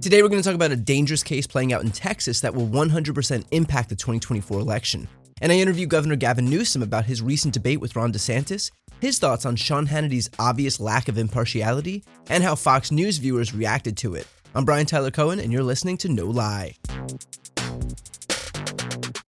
Today, 0.00 0.22
we're 0.22 0.28
going 0.28 0.40
to 0.40 0.48
talk 0.48 0.54
about 0.54 0.70
a 0.70 0.76
dangerous 0.76 1.24
case 1.24 1.44
playing 1.44 1.72
out 1.72 1.82
in 1.82 1.90
Texas 1.90 2.40
that 2.42 2.54
will 2.54 2.68
100% 2.68 3.44
impact 3.50 3.88
the 3.88 3.96
2024 3.96 4.60
election. 4.60 5.08
And 5.42 5.50
I 5.50 5.56
interview 5.56 5.86
Governor 5.86 6.14
Gavin 6.14 6.48
Newsom 6.48 6.84
about 6.84 7.04
his 7.04 7.20
recent 7.20 7.52
debate 7.52 7.80
with 7.80 7.96
Ron 7.96 8.12
DeSantis, 8.12 8.70
his 9.00 9.18
thoughts 9.18 9.44
on 9.44 9.56
Sean 9.56 9.86
Hannity's 9.86 10.30
obvious 10.38 10.78
lack 10.78 11.08
of 11.08 11.18
impartiality, 11.18 12.04
and 12.30 12.44
how 12.44 12.54
Fox 12.54 12.92
News 12.92 13.18
viewers 13.18 13.52
reacted 13.52 13.96
to 13.96 14.14
it. 14.14 14.28
I'm 14.54 14.64
Brian 14.64 14.86
Tyler 14.86 15.10
Cohen, 15.10 15.40
and 15.40 15.52
you're 15.52 15.64
listening 15.64 15.96
to 15.98 16.08
No 16.08 16.26
Lie. 16.26 16.76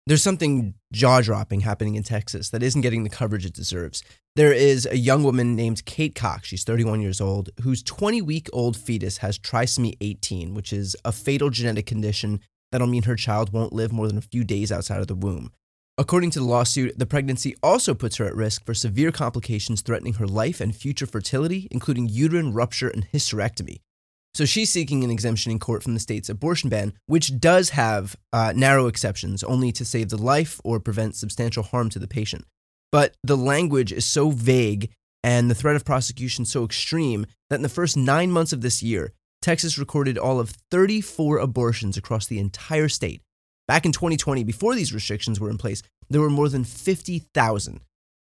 There's 0.08 0.22
something 0.22 0.72
jaw 0.90 1.20
dropping 1.20 1.60
happening 1.60 1.94
in 1.94 2.02
Texas 2.02 2.48
that 2.48 2.62
isn't 2.62 2.80
getting 2.80 3.04
the 3.04 3.10
coverage 3.10 3.44
it 3.44 3.52
deserves. 3.52 4.02
There 4.36 4.54
is 4.54 4.86
a 4.86 4.96
young 4.96 5.22
woman 5.22 5.54
named 5.54 5.84
Kate 5.84 6.14
Cox, 6.14 6.48
she's 6.48 6.64
31 6.64 7.02
years 7.02 7.20
old, 7.20 7.50
whose 7.60 7.82
20 7.82 8.22
week 8.22 8.48
old 8.54 8.74
fetus 8.74 9.18
has 9.18 9.38
trisomy 9.38 9.98
18, 10.00 10.54
which 10.54 10.72
is 10.72 10.96
a 11.04 11.12
fatal 11.12 11.50
genetic 11.50 11.84
condition 11.84 12.40
that'll 12.72 12.86
mean 12.86 13.02
her 13.02 13.16
child 13.16 13.52
won't 13.52 13.74
live 13.74 13.92
more 13.92 14.08
than 14.08 14.16
a 14.16 14.22
few 14.22 14.44
days 14.44 14.72
outside 14.72 15.02
of 15.02 15.08
the 15.08 15.14
womb. 15.14 15.52
According 15.98 16.30
to 16.30 16.38
the 16.38 16.46
lawsuit, 16.46 16.98
the 16.98 17.04
pregnancy 17.04 17.54
also 17.62 17.92
puts 17.92 18.16
her 18.16 18.24
at 18.24 18.34
risk 18.34 18.64
for 18.64 18.72
severe 18.72 19.12
complications 19.12 19.82
threatening 19.82 20.14
her 20.14 20.26
life 20.26 20.58
and 20.58 20.74
future 20.74 21.04
fertility, 21.04 21.68
including 21.70 22.08
uterine 22.08 22.54
rupture 22.54 22.88
and 22.88 23.06
hysterectomy. 23.12 23.80
So 24.34 24.44
she's 24.44 24.70
seeking 24.70 25.02
an 25.02 25.10
exemption 25.10 25.50
in 25.50 25.58
court 25.58 25.82
from 25.82 25.94
the 25.94 26.00
state's 26.00 26.28
abortion 26.28 26.70
ban, 26.70 26.92
which 27.06 27.40
does 27.40 27.70
have 27.70 28.14
uh, 28.32 28.52
narrow 28.54 28.86
exceptions, 28.86 29.42
only 29.42 29.72
to 29.72 29.84
save 29.84 30.10
the 30.10 30.16
life 30.16 30.60
or 30.64 30.78
prevent 30.78 31.16
substantial 31.16 31.62
harm 31.62 31.88
to 31.90 31.98
the 31.98 32.06
patient. 32.06 32.44
But 32.92 33.14
the 33.22 33.36
language 33.36 33.92
is 33.92 34.04
so 34.04 34.30
vague 34.30 34.90
and 35.24 35.50
the 35.50 35.54
threat 35.54 35.76
of 35.76 35.84
prosecution 35.84 36.44
so 36.44 36.64
extreme 36.64 37.26
that 37.50 37.56
in 37.56 37.62
the 37.62 37.68
first 37.68 37.96
nine 37.96 38.30
months 38.30 38.52
of 38.52 38.60
this 38.60 38.82
year, 38.82 39.12
Texas 39.42 39.78
recorded 39.78 40.18
all 40.18 40.40
of 40.40 40.54
34 40.70 41.38
abortions 41.38 41.96
across 41.96 42.26
the 42.26 42.38
entire 42.38 42.88
state. 42.88 43.22
Back 43.66 43.84
in 43.84 43.92
2020, 43.92 44.44
before 44.44 44.74
these 44.74 44.94
restrictions 44.94 45.38
were 45.38 45.50
in 45.50 45.58
place, 45.58 45.82
there 46.08 46.20
were 46.20 46.30
more 46.30 46.48
than 46.48 46.64
50,000. 46.64 47.80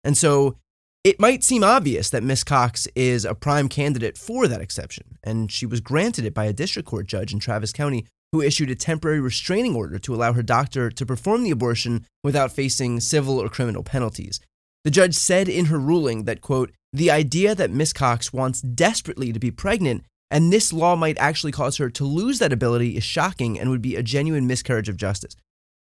And 0.03 0.17
so 0.17 0.57
it 1.03 1.19
might 1.19 1.43
seem 1.43 1.63
obvious 1.63 2.09
that 2.09 2.23
Miss 2.23 2.43
Cox 2.43 2.87
is 2.95 3.25
a 3.25 3.35
prime 3.35 3.69
candidate 3.69 4.17
for 4.17 4.47
that 4.47 4.61
exception, 4.61 5.17
and 5.23 5.51
she 5.51 5.65
was 5.65 5.81
granted 5.81 6.25
it 6.25 6.33
by 6.33 6.45
a 6.45 6.53
district 6.53 6.87
court 6.87 7.07
judge 7.07 7.33
in 7.33 7.39
Travis 7.39 7.71
County 7.71 8.05
who 8.31 8.41
issued 8.41 8.69
a 8.69 8.75
temporary 8.75 9.19
restraining 9.19 9.75
order 9.75 9.97
to 9.97 10.13
allow 10.13 10.33
her 10.33 10.43
doctor 10.43 10.91
to 10.91 11.05
perform 11.05 11.43
the 11.43 11.51
abortion 11.51 12.05
without 12.23 12.51
facing 12.51 12.99
civil 12.99 13.39
or 13.39 13.49
criminal 13.49 13.81
penalties. 13.81 14.39
The 14.83 14.91
judge 14.91 15.15
said 15.15 15.49
in 15.49 15.65
her 15.65 15.79
ruling 15.79 16.25
that, 16.25 16.41
quote, 16.41 16.71
the 16.93 17.09
idea 17.11 17.55
that 17.55 17.71
Miss 17.71 17.91
Cox 17.91 18.31
wants 18.31 18.61
desperately 18.61 19.33
to 19.33 19.39
be 19.39 19.51
pregnant 19.51 20.03
and 20.31 20.53
this 20.53 20.71
law 20.71 20.95
might 20.95 21.17
actually 21.17 21.51
cause 21.51 21.77
her 21.77 21.89
to 21.89 22.03
lose 22.05 22.39
that 22.39 22.53
ability 22.53 22.95
is 22.95 23.03
shocking 23.03 23.59
and 23.59 23.69
would 23.69 23.81
be 23.81 23.95
a 23.95 24.03
genuine 24.03 24.45
miscarriage 24.45 24.89
of 24.89 24.97
justice. 24.97 25.35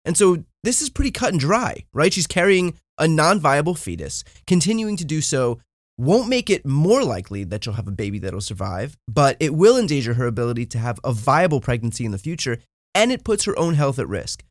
And 0.04 0.18
so 0.18 0.44
this 0.64 0.82
is 0.82 0.90
pretty 0.90 1.12
cut 1.12 1.32
and 1.32 1.40
dry, 1.40 1.86
right? 1.94 2.14
She's 2.14 2.28
carrying 2.28 2.78
a 2.98 3.08
non 3.08 3.40
viable 3.40 3.76
fetus. 3.76 4.24
Continuing 4.48 4.98
to 4.98 5.06
do 5.06 5.22
so 5.22 5.60
won't 5.98 6.30
make 6.30 6.50
it 6.50 6.66
more 6.66 7.04
likely 7.04 7.44
that 7.44 7.64
she'll 7.64 7.74
have 7.74 7.88
a 7.88 7.92
baby 7.92 8.20
that'll 8.20 8.42
survive, 8.42 8.98
but 9.08 9.38
it 9.40 9.54
will 9.54 9.78
endanger 9.78 10.16
her 10.16 10.26
ability 10.26 10.66
to 10.66 10.80
have 10.80 11.00
a 11.04 11.14
viable 11.14 11.62
pregnancy 11.62 12.06
in 12.06 12.12
the 12.12 12.18
future, 12.18 12.58
and 12.96 13.12
it 13.12 13.24
puts 13.24 13.46
her 13.46 13.58
own 13.60 13.76
health 13.76 14.00
at 14.00 14.08
risk. 14.08 14.44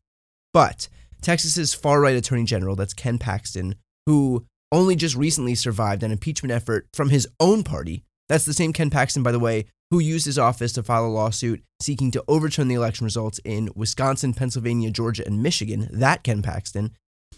But 0.53 0.87
Texas's 1.21 1.73
far 1.73 1.99
right 1.99 2.15
attorney 2.15 2.45
general, 2.45 2.75
that's 2.75 2.93
Ken 2.93 3.17
Paxton, 3.17 3.75
who 4.05 4.45
only 4.71 4.95
just 4.95 5.15
recently 5.15 5.55
survived 5.55 6.03
an 6.03 6.11
impeachment 6.11 6.51
effort 6.51 6.87
from 6.93 7.09
his 7.09 7.27
own 7.39 7.63
party. 7.63 8.03
That's 8.29 8.45
the 8.45 8.53
same 8.53 8.73
Ken 8.73 8.89
Paxton, 8.89 9.23
by 9.23 9.31
the 9.31 9.39
way, 9.39 9.65
who 9.93 9.99
used 9.99 10.25
his 10.25 10.39
office 10.39 10.73
to 10.73 10.81
file 10.81 11.05
a 11.05 11.07
lawsuit 11.07 11.63
seeking 11.79 12.09
to 12.09 12.23
overturn 12.27 12.67
the 12.67 12.73
election 12.73 13.05
results 13.05 13.39
in 13.45 13.69
Wisconsin, 13.75 14.33
Pennsylvania, 14.33 14.89
Georgia, 14.89 15.23
and 15.23 15.43
Michigan. 15.43 15.87
That 15.91 16.23
Ken 16.23 16.41
Paxton. 16.41 16.93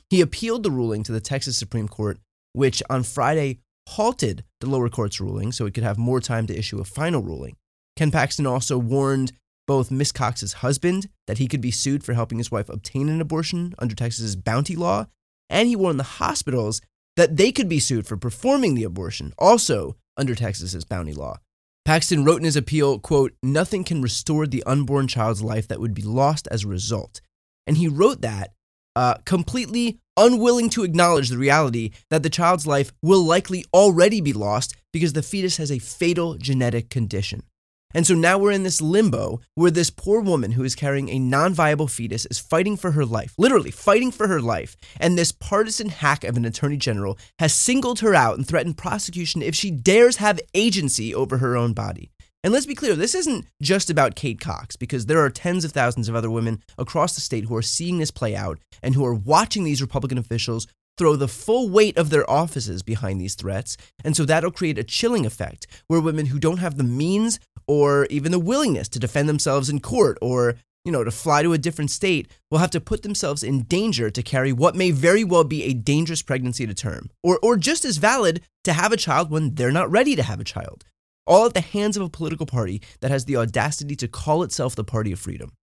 He 0.09 0.21
appealed 0.21 0.63
the 0.63 0.71
ruling 0.71 1.03
to 1.03 1.11
the 1.11 1.19
Texas 1.19 1.57
Supreme 1.57 1.89
Court, 1.89 2.17
which 2.53 2.81
on 2.89 3.03
Friday 3.03 3.59
halted 3.89 4.45
the 4.61 4.69
lower 4.69 4.87
court's 4.87 5.19
ruling 5.19 5.51
so 5.51 5.65
it 5.65 5.73
could 5.73 5.83
have 5.83 5.97
more 5.97 6.21
time 6.21 6.47
to 6.47 6.57
issue 6.57 6.79
a 6.79 6.85
final 6.85 7.21
ruling. 7.21 7.57
Ken 7.97 8.09
Paxton 8.09 8.47
also 8.47 8.77
warned 8.77 9.33
both 9.67 9.91
Miss 9.91 10.13
Cox's 10.13 10.53
husband 10.53 11.09
that 11.27 11.39
he 11.39 11.49
could 11.49 11.59
be 11.59 11.71
sued 11.71 12.05
for 12.05 12.13
helping 12.13 12.37
his 12.37 12.51
wife 12.51 12.69
obtain 12.69 13.09
an 13.09 13.19
abortion 13.19 13.75
under 13.79 13.95
Texas's 13.95 14.37
bounty 14.37 14.77
law, 14.77 15.07
and 15.49 15.67
he 15.67 15.75
warned 15.75 15.99
the 15.99 16.21
hospitals 16.23 16.81
that 17.17 17.35
they 17.35 17.51
could 17.51 17.67
be 17.67 17.79
sued 17.79 18.07
for 18.07 18.15
performing 18.15 18.75
the 18.75 18.85
abortion, 18.85 19.33
also 19.37 19.97
under 20.15 20.35
Texas's 20.35 20.85
bounty 20.85 21.13
law. 21.13 21.37
Paxton 21.85 22.25
wrote 22.25 22.39
in 22.39 22.45
his 22.45 22.55
appeal, 22.55 22.97
quote, 22.97 23.33
nothing 23.43 23.83
can 23.83 24.01
restore 24.01 24.47
the 24.47 24.63
unborn 24.63 25.07
child's 25.07 25.43
life 25.43 25.67
that 25.67 25.79
would 25.79 25.93
be 25.93 26.01
lost 26.01 26.47
as 26.49 26.63
a 26.63 26.67
result. 26.67 27.21
And 27.67 27.77
he 27.77 27.87
wrote 27.87 28.21
that 28.21 28.53
uh, 28.95 29.15
completely 29.25 29.99
unwilling 30.17 30.69
to 30.71 30.83
acknowledge 30.83 31.29
the 31.29 31.37
reality 31.37 31.91
that 32.09 32.23
the 32.23 32.29
child's 32.29 32.65
life 32.65 32.91
will 33.03 33.23
likely 33.23 33.65
already 33.73 34.19
be 34.19 34.33
lost 34.33 34.75
because 34.91 35.13
the 35.13 35.21
fetus 35.21 35.57
has 35.57 35.71
a 35.71 35.79
fatal 35.79 36.35
genetic 36.35 36.89
condition. 36.89 37.43
And 37.95 38.05
so 38.05 38.13
now 38.13 38.37
we're 38.37 38.51
in 38.51 38.63
this 38.63 38.81
limbo 38.81 39.39
where 39.55 39.71
this 39.71 39.89
poor 39.89 40.19
woman 40.19 40.51
who 40.51 40.65
is 40.65 40.75
carrying 40.75 41.09
a 41.09 41.17
non 41.17 41.53
viable 41.53 41.87
fetus 41.87 42.25
is 42.25 42.37
fighting 42.37 42.75
for 42.75 42.91
her 42.91 43.05
life, 43.05 43.33
literally 43.37 43.71
fighting 43.71 44.11
for 44.11 44.27
her 44.27 44.41
life. 44.41 44.75
And 44.99 45.17
this 45.17 45.31
partisan 45.31 45.87
hack 45.87 46.25
of 46.25 46.35
an 46.35 46.43
attorney 46.43 46.75
general 46.75 47.17
has 47.39 47.53
singled 47.53 48.01
her 48.01 48.13
out 48.13 48.35
and 48.37 48.45
threatened 48.45 48.77
prosecution 48.77 49.41
if 49.41 49.55
she 49.55 49.71
dares 49.71 50.17
have 50.17 50.41
agency 50.53 51.15
over 51.15 51.37
her 51.37 51.55
own 51.55 51.71
body. 51.71 52.11
And 52.43 52.51
let's 52.53 52.65
be 52.67 52.75
clear, 52.75 52.95
this 52.95 53.15
isn't 53.15 53.47
just 53.61 53.89
about 53.89 54.15
Kate 54.15 54.39
Cox, 54.39 54.75
because 54.75 55.07
there 55.07 55.23
are 55.23 55.31
tens 55.31 55.65
of 55.65 55.71
thousands 55.71 56.07
of 56.07 56.15
other 56.15 56.29
women 56.29 56.61
across 56.77 57.15
the 57.15 57.21
state 57.21 57.45
who 57.45 57.55
are 57.55 57.63
seeing 57.63 57.97
this 57.97 58.11
play 58.11 58.35
out 58.35 58.59
and 58.83 58.93
who 58.93 59.03
are 59.05 59.15
watching 59.15 59.63
these 59.63 59.81
Republican 59.81 60.19
officials 60.19 60.67
throw 60.97 61.15
the 61.15 61.27
full 61.27 61.69
weight 61.69 61.97
of 61.97 62.09
their 62.09 62.29
offices 62.29 62.83
behind 62.83 63.19
these 63.19 63.35
threats. 63.35 63.77
And 64.03 64.15
so 64.15 64.25
that'll 64.25 64.51
create 64.51 64.77
a 64.77 64.83
chilling 64.83 65.25
effect 65.25 65.67
where 65.87 65.99
women 65.99 66.27
who 66.27 66.39
don't 66.39 66.59
have 66.59 66.77
the 66.77 66.83
means 66.83 67.39
or 67.67 68.05
even 68.09 68.31
the 68.31 68.39
willingness 68.39 68.87
to 68.89 68.99
defend 68.99 69.27
themselves 69.29 69.69
in 69.69 69.79
court 69.79 70.17
or 70.21 70.55
you 70.85 70.91
know, 70.91 71.03
to 71.03 71.11
fly 71.11 71.41
to 71.41 71.51
a 71.51 71.57
different 71.57 71.89
state 71.89 72.31
will 72.51 72.59
have 72.59 72.69
to 72.69 72.79
put 72.79 73.01
themselves 73.01 73.43
in 73.43 73.63
danger 73.63 74.11
to 74.11 74.21
carry 74.21 74.53
what 74.53 74.75
may 74.75 74.91
very 74.91 75.23
well 75.23 75.43
be 75.43 75.63
a 75.63 75.73
dangerous 75.73 76.21
pregnancy 76.21 76.65
to 76.67 76.75
term, 76.75 77.09
or, 77.23 77.39
or 77.41 77.57
just 77.57 77.83
as 77.83 77.97
valid 77.97 78.41
to 78.63 78.71
have 78.71 78.93
a 78.93 78.97
child 78.97 79.31
when 79.31 79.55
they're 79.55 79.71
not 79.71 79.89
ready 79.89 80.15
to 80.15 80.23
have 80.23 80.39
a 80.39 80.45
child. 80.45 80.85
All 81.27 81.47
at 81.47 81.55
the 81.55 81.61
hands 81.61 81.97
of 81.97 82.03
a 82.03 82.09
political 82.09 82.45
party 82.45 82.83
that 83.01 83.09
has 83.09 83.25
the 83.25 83.35
audacity 83.35 83.95
to 83.95 84.07
call 84.07 84.43
itself 84.43 84.75
the 84.75 84.83
party 84.83 85.11
of 85.11 85.19
freedom. 85.19 85.53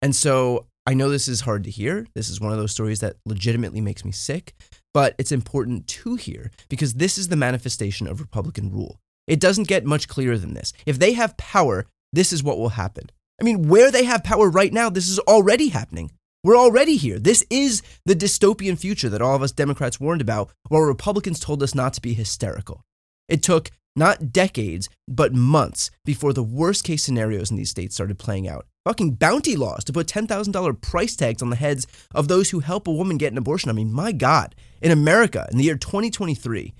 And 0.00 0.16
so 0.16 0.66
I 0.86 0.94
know 0.94 1.10
this 1.10 1.28
is 1.28 1.42
hard 1.42 1.64
to 1.64 1.70
hear. 1.70 2.06
This 2.14 2.30
is 2.30 2.40
one 2.40 2.52
of 2.52 2.58
those 2.58 2.72
stories 2.72 3.00
that 3.00 3.16
legitimately 3.26 3.82
makes 3.82 4.06
me 4.06 4.12
sick, 4.12 4.54
but 4.94 5.14
it's 5.18 5.32
important 5.32 5.86
to 5.88 6.14
hear 6.14 6.50
because 6.70 6.94
this 6.94 7.18
is 7.18 7.28
the 7.28 7.36
manifestation 7.36 8.06
of 8.06 8.20
Republican 8.20 8.70
rule. 8.72 9.00
It 9.26 9.40
doesn't 9.40 9.68
get 9.68 9.84
much 9.84 10.08
clearer 10.08 10.38
than 10.38 10.54
this. 10.54 10.72
If 10.84 10.98
they 10.98 11.12
have 11.14 11.36
power, 11.36 11.86
this 12.12 12.32
is 12.32 12.42
what 12.42 12.58
will 12.58 12.70
happen. 12.70 13.10
I 13.40 13.44
mean, 13.44 13.68
where 13.68 13.90
they 13.90 14.04
have 14.04 14.24
power 14.24 14.48
right 14.48 14.72
now, 14.72 14.88
this 14.88 15.08
is 15.08 15.18
already 15.20 15.68
happening. 15.68 16.12
We're 16.42 16.56
already 16.56 16.96
here. 16.96 17.18
This 17.18 17.44
is 17.50 17.82
the 18.04 18.14
dystopian 18.14 18.78
future 18.78 19.08
that 19.08 19.20
all 19.20 19.34
of 19.34 19.42
us 19.42 19.52
Democrats 19.52 19.98
warned 19.98 20.20
about, 20.20 20.50
while 20.68 20.82
Republicans 20.82 21.40
told 21.40 21.62
us 21.62 21.74
not 21.74 21.92
to 21.94 22.00
be 22.00 22.14
hysterical. 22.14 22.82
It 23.28 23.42
took 23.42 23.70
not 23.96 24.32
decades, 24.32 24.88
but 25.08 25.34
months 25.34 25.90
before 26.04 26.32
the 26.32 26.42
worst 26.42 26.84
case 26.84 27.02
scenarios 27.02 27.50
in 27.50 27.56
these 27.56 27.70
states 27.70 27.94
started 27.94 28.18
playing 28.18 28.46
out 28.46 28.66
fucking 28.86 29.10
bounty 29.10 29.56
laws 29.56 29.82
to 29.82 29.92
put 29.92 30.06
$10,000 30.06 30.80
price 30.80 31.16
tags 31.16 31.42
on 31.42 31.50
the 31.50 31.56
heads 31.56 31.88
of 32.14 32.28
those 32.28 32.50
who 32.50 32.60
help 32.60 32.86
a 32.86 32.92
woman 32.92 33.16
get 33.16 33.32
an 33.32 33.38
abortion. 33.38 33.68
I 33.68 33.72
mean, 33.72 33.92
my 33.92 34.12
God, 34.12 34.54
in 34.80 34.92
America 34.92 35.48
in 35.50 35.58
the 35.58 35.64
year 35.64 35.76
2023. 35.76 36.72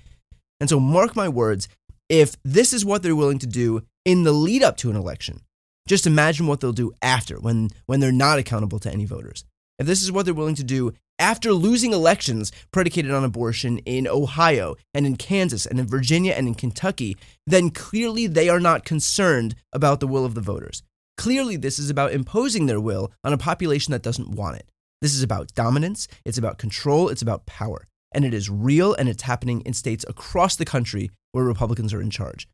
And 0.61 0.69
so, 0.69 0.79
mark 0.79 1.17
my 1.17 1.27
words, 1.27 1.67
if 2.09 2.35
this 2.43 2.73
is 2.73 2.85
what 2.85 3.03
they're 3.03 3.15
willing 3.15 3.39
to 3.39 3.47
do 3.47 3.81
in 4.05 4.23
the 4.23 4.31
lead 4.31 4.63
up 4.63 4.77
to 4.77 4.89
an 4.89 4.95
election, 4.95 5.41
just 5.87 6.07
imagine 6.07 6.47
what 6.47 6.59
they'll 6.59 6.73
do 6.73 6.93
after 7.01 7.39
when, 7.39 7.69
when 7.85 7.99
they're 7.99 8.11
not 8.11 8.39
accountable 8.39 8.79
to 8.79 8.91
any 8.91 9.05
voters. 9.05 9.45
If 9.79 9.87
this 9.87 10.01
is 10.01 10.11
what 10.11 10.25
they're 10.25 10.33
willing 10.33 10.55
to 10.55 10.63
do 10.63 10.93
after 11.19 11.51
losing 11.51 11.93
elections 11.93 12.51
predicated 12.71 13.11
on 13.11 13.23
abortion 13.23 13.79
in 13.79 14.07
Ohio 14.07 14.75
and 14.93 15.05
in 15.05 15.15
Kansas 15.15 15.65
and 15.65 15.79
in 15.79 15.87
Virginia 15.87 16.33
and 16.33 16.47
in 16.47 16.55
Kentucky, 16.55 17.17
then 17.45 17.69
clearly 17.69 18.27
they 18.27 18.49
are 18.49 18.59
not 18.59 18.85
concerned 18.85 19.55
about 19.73 19.99
the 19.99 20.07
will 20.07 20.25
of 20.25 20.35
the 20.35 20.41
voters. 20.41 20.83
Clearly, 21.17 21.57
this 21.57 21.79
is 21.79 21.89
about 21.89 22.13
imposing 22.13 22.67
their 22.67 22.79
will 22.79 23.11
on 23.23 23.33
a 23.33 23.37
population 23.37 23.91
that 23.91 24.03
doesn't 24.03 24.29
want 24.29 24.57
it. 24.57 24.69
This 25.01 25.15
is 25.15 25.23
about 25.23 25.53
dominance, 25.53 26.07
it's 26.25 26.37
about 26.37 26.59
control, 26.59 27.09
it's 27.09 27.21
about 27.21 27.45
power. 27.45 27.87
And 28.13 28.25
it 28.25 28.33
is 28.33 28.49
real 28.49 28.93
and 28.93 29.09
it's 29.09 29.23
happening 29.23 29.61
in 29.61 29.73
states 29.73 30.05
across 30.07 30.55
the 30.55 30.65
country 30.65 31.11
where 31.31 31.43
Republicans 31.43 31.93
are 31.93 32.01
in 32.01 32.09
charge. 32.09 32.47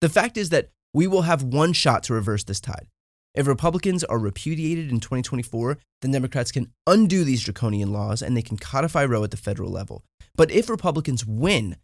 The 0.00 0.08
fact 0.08 0.36
is 0.36 0.50
that 0.50 0.70
we 0.94 1.06
will 1.06 1.22
have 1.22 1.42
one 1.42 1.72
shot 1.72 2.02
to 2.04 2.14
reverse 2.14 2.44
this 2.44 2.60
tide. 2.60 2.86
If 3.34 3.46
Republicans 3.46 4.02
are 4.04 4.18
repudiated 4.18 4.90
in 4.90 5.00
2024, 5.00 5.76
then 6.00 6.10
Democrats 6.10 6.50
can 6.50 6.72
undo 6.86 7.22
these 7.22 7.44
draconian 7.44 7.92
laws 7.92 8.22
and 8.22 8.34
they 8.34 8.42
can 8.42 8.56
codify 8.56 9.04
Roe 9.04 9.24
at 9.24 9.30
the 9.30 9.36
federal 9.36 9.70
level. 9.70 10.02
But 10.34 10.50
if 10.50 10.70
Republicans 10.70 11.26
win, 11.26 11.76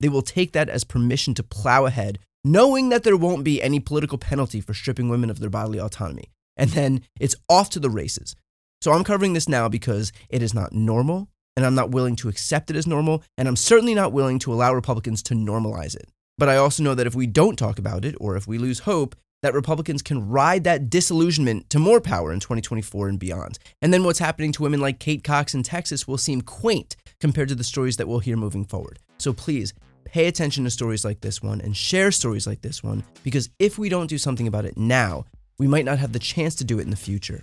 they 0.00 0.08
will 0.08 0.22
take 0.22 0.52
that 0.52 0.68
as 0.68 0.82
permission 0.82 1.32
to 1.34 1.44
plow 1.44 1.86
ahead, 1.86 2.18
knowing 2.44 2.88
that 2.88 3.04
there 3.04 3.16
won't 3.16 3.44
be 3.44 3.62
any 3.62 3.78
political 3.78 4.18
penalty 4.18 4.60
for 4.60 4.74
stripping 4.74 5.08
women 5.08 5.30
of 5.30 5.38
their 5.38 5.50
bodily 5.50 5.78
autonomy. 5.78 6.30
And 6.56 6.70
then 6.70 7.02
it's 7.20 7.36
off 7.48 7.70
to 7.70 7.80
the 7.80 7.90
races. 7.90 8.34
So 8.80 8.92
I'm 8.92 9.04
covering 9.04 9.32
this 9.32 9.48
now 9.48 9.68
because 9.68 10.12
it 10.28 10.42
is 10.42 10.54
not 10.54 10.72
normal, 10.72 11.28
and 11.56 11.64
I'm 11.64 11.74
not 11.74 11.90
willing 11.90 12.16
to 12.16 12.28
accept 12.28 12.70
it 12.70 12.76
as 12.76 12.86
normal, 12.86 13.22
and 13.38 13.48
I'm 13.48 13.56
certainly 13.56 13.94
not 13.94 14.12
willing 14.12 14.38
to 14.40 14.52
allow 14.52 14.74
Republicans 14.74 15.22
to 15.24 15.34
normalize 15.34 15.96
it. 15.96 16.08
But 16.38 16.48
I 16.48 16.56
also 16.56 16.82
know 16.82 16.94
that 16.94 17.06
if 17.06 17.14
we 17.14 17.26
don't 17.26 17.58
talk 17.58 17.78
about 17.78 18.04
it, 18.04 18.14
or 18.20 18.36
if 18.36 18.46
we 18.46 18.58
lose 18.58 18.80
hope, 18.80 19.16
that 19.42 19.54
Republicans 19.54 20.02
can 20.02 20.28
ride 20.28 20.64
that 20.64 20.90
disillusionment 20.90 21.70
to 21.70 21.78
more 21.78 22.00
power 22.00 22.32
in 22.32 22.40
2024 22.40 23.08
and 23.08 23.18
beyond. 23.18 23.58
And 23.80 23.92
then 23.92 24.04
what's 24.04 24.18
happening 24.18 24.52
to 24.52 24.62
women 24.62 24.80
like 24.80 24.98
Kate 24.98 25.22
Cox 25.22 25.54
in 25.54 25.62
Texas 25.62 26.08
will 26.08 26.18
seem 26.18 26.40
quaint 26.40 26.96
compared 27.20 27.48
to 27.50 27.54
the 27.54 27.64
stories 27.64 27.96
that 27.96 28.08
we'll 28.08 28.18
hear 28.18 28.36
moving 28.36 28.64
forward. 28.64 28.98
So 29.18 29.32
please 29.32 29.72
pay 30.04 30.26
attention 30.26 30.64
to 30.64 30.70
stories 30.70 31.04
like 31.04 31.20
this 31.20 31.42
one 31.42 31.60
and 31.60 31.76
share 31.76 32.10
stories 32.10 32.46
like 32.46 32.62
this 32.62 32.82
one 32.82 33.04
because 33.22 33.50
if 33.58 33.78
we 33.78 33.88
don't 33.88 34.06
do 34.08 34.18
something 34.18 34.46
about 34.46 34.64
it 34.64 34.76
now, 34.76 35.24
we 35.58 35.66
might 35.66 35.84
not 35.84 35.98
have 35.98 36.12
the 36.12 36.18
chance 36.18 36.54
to 36.56 36.64
do 36.64 36.78
it 36.78 36.82
in 36.82 36.90
the 36.90 36.96
future. 36.96 37.42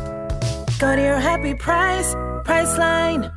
Go 0.81 0.95
to 0.95 1.01
your 1.01 1.19
happy 1.19 1.53
price, 1.53 2.15
Priceline. 2.43 3.31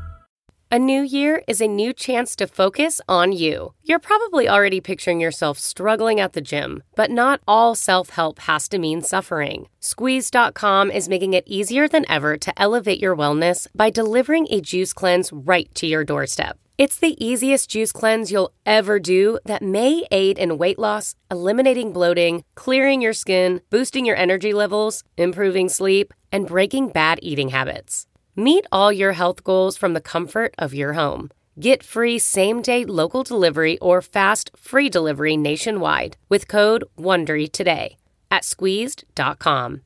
A 0.70 0.78
new 0.78 1.02
year 1.02 1.42
is 1.46 1.60
a 1.60 1.68
new 1.68 1.92
chance 1.92 2.34
to 2.36 2.46
focus 2.46 3.02
on 3.06 3.32
you. 3.32 3.74
You're 3.82 3.98
probably 3.98 4.48
already 4.48 4.80
picturing 4.80 5.20
yourself 5.20 5.58
struggling 5.58 6.20
at 6.20 6.32
the 6.32 6.40
gym, 6.40 6.82
but 6.96 7.10
not 7.10 7.42
all 7.46 7.74
self 7.74 8.08
help 8.08 8.38
has 8.38 8.66
to 8.70 8.78
mean 8.78 9.02
suffering. 9.02 9.68
Squeezed.com 9.78 10.90
is 10.90 11.06
making 11.06 11.34
it 11.34 11.44
easier 11.46 11.86
than 11.86 12.10
ever 12.10 12.38
to 12.38 12.60
elevate 12.60 12.98
your 12.98 13.14
wellness 13.14 13.66
by 13.74 13.90
delivering 13.90 14.46
a 14.48 14.62
juice 14.62 14.94
cleanse 14.94 15.30
right 15.30 15.68
to 15.74 15.86
your 15.86 16.02
doorstep. 16.02 16.58
It's 16.76 16.96
the 16.96 17.14
easiest 17.24 17.70
juice 17.70 17.92
cleanse 17.92 18.32
you'll 18.32 18.50
ever 18.66 18.98
do 18.98 19.38
that 19.44 19.62
may 19.62 20.04
aid 20.10 20.38
in 20.40 20.58
weight 20.58 20.76
loss, 20.76 21.14
eliminating 21.30 21.92
bloating, 21.92 22.42
clearing 22.56 23.00
your 23.00 23.12
skin, 23.12 23.60
boosting 23.70 24.04
your 24.04 24.16
energy 24.16 24.52
levels, 24.52 25.04
improving 25.16 25.68
sleep, 25.68 26.12
and 26.32 26.48
breaking 26.48 26.88
bad 26.88 27.20
eating 27.22 27.50
habits. 27.50 28.08
Meet 28.34 28.66
all 28.72 28.92
your 28.92 29.12
health 29.12 29.44
goals 29.44 29.76
from 29.76 29.94
the 29.94 30.00
comfort 30.00 30.52
of 30.58 30.74
your 30.74 30.94
home. 30.94 31.30
Get 31.60 31.84
free 31.84 32.18
same 32.18 32.60
day 32.60 32.84
local 32.84 33.22
delivery 33.22 33.78
or 33.78 34.02
fast 34.02 34.50
free 34.56 34.88
delivery 34.88 35.36
nationwide 35.36 36.16
with 36.28 36.48
code 36.48 36.82
WONDERY 36.98 37.52
today 37.52 37.98
at 38.32 38.44
squeezed.com. 38.44 39.82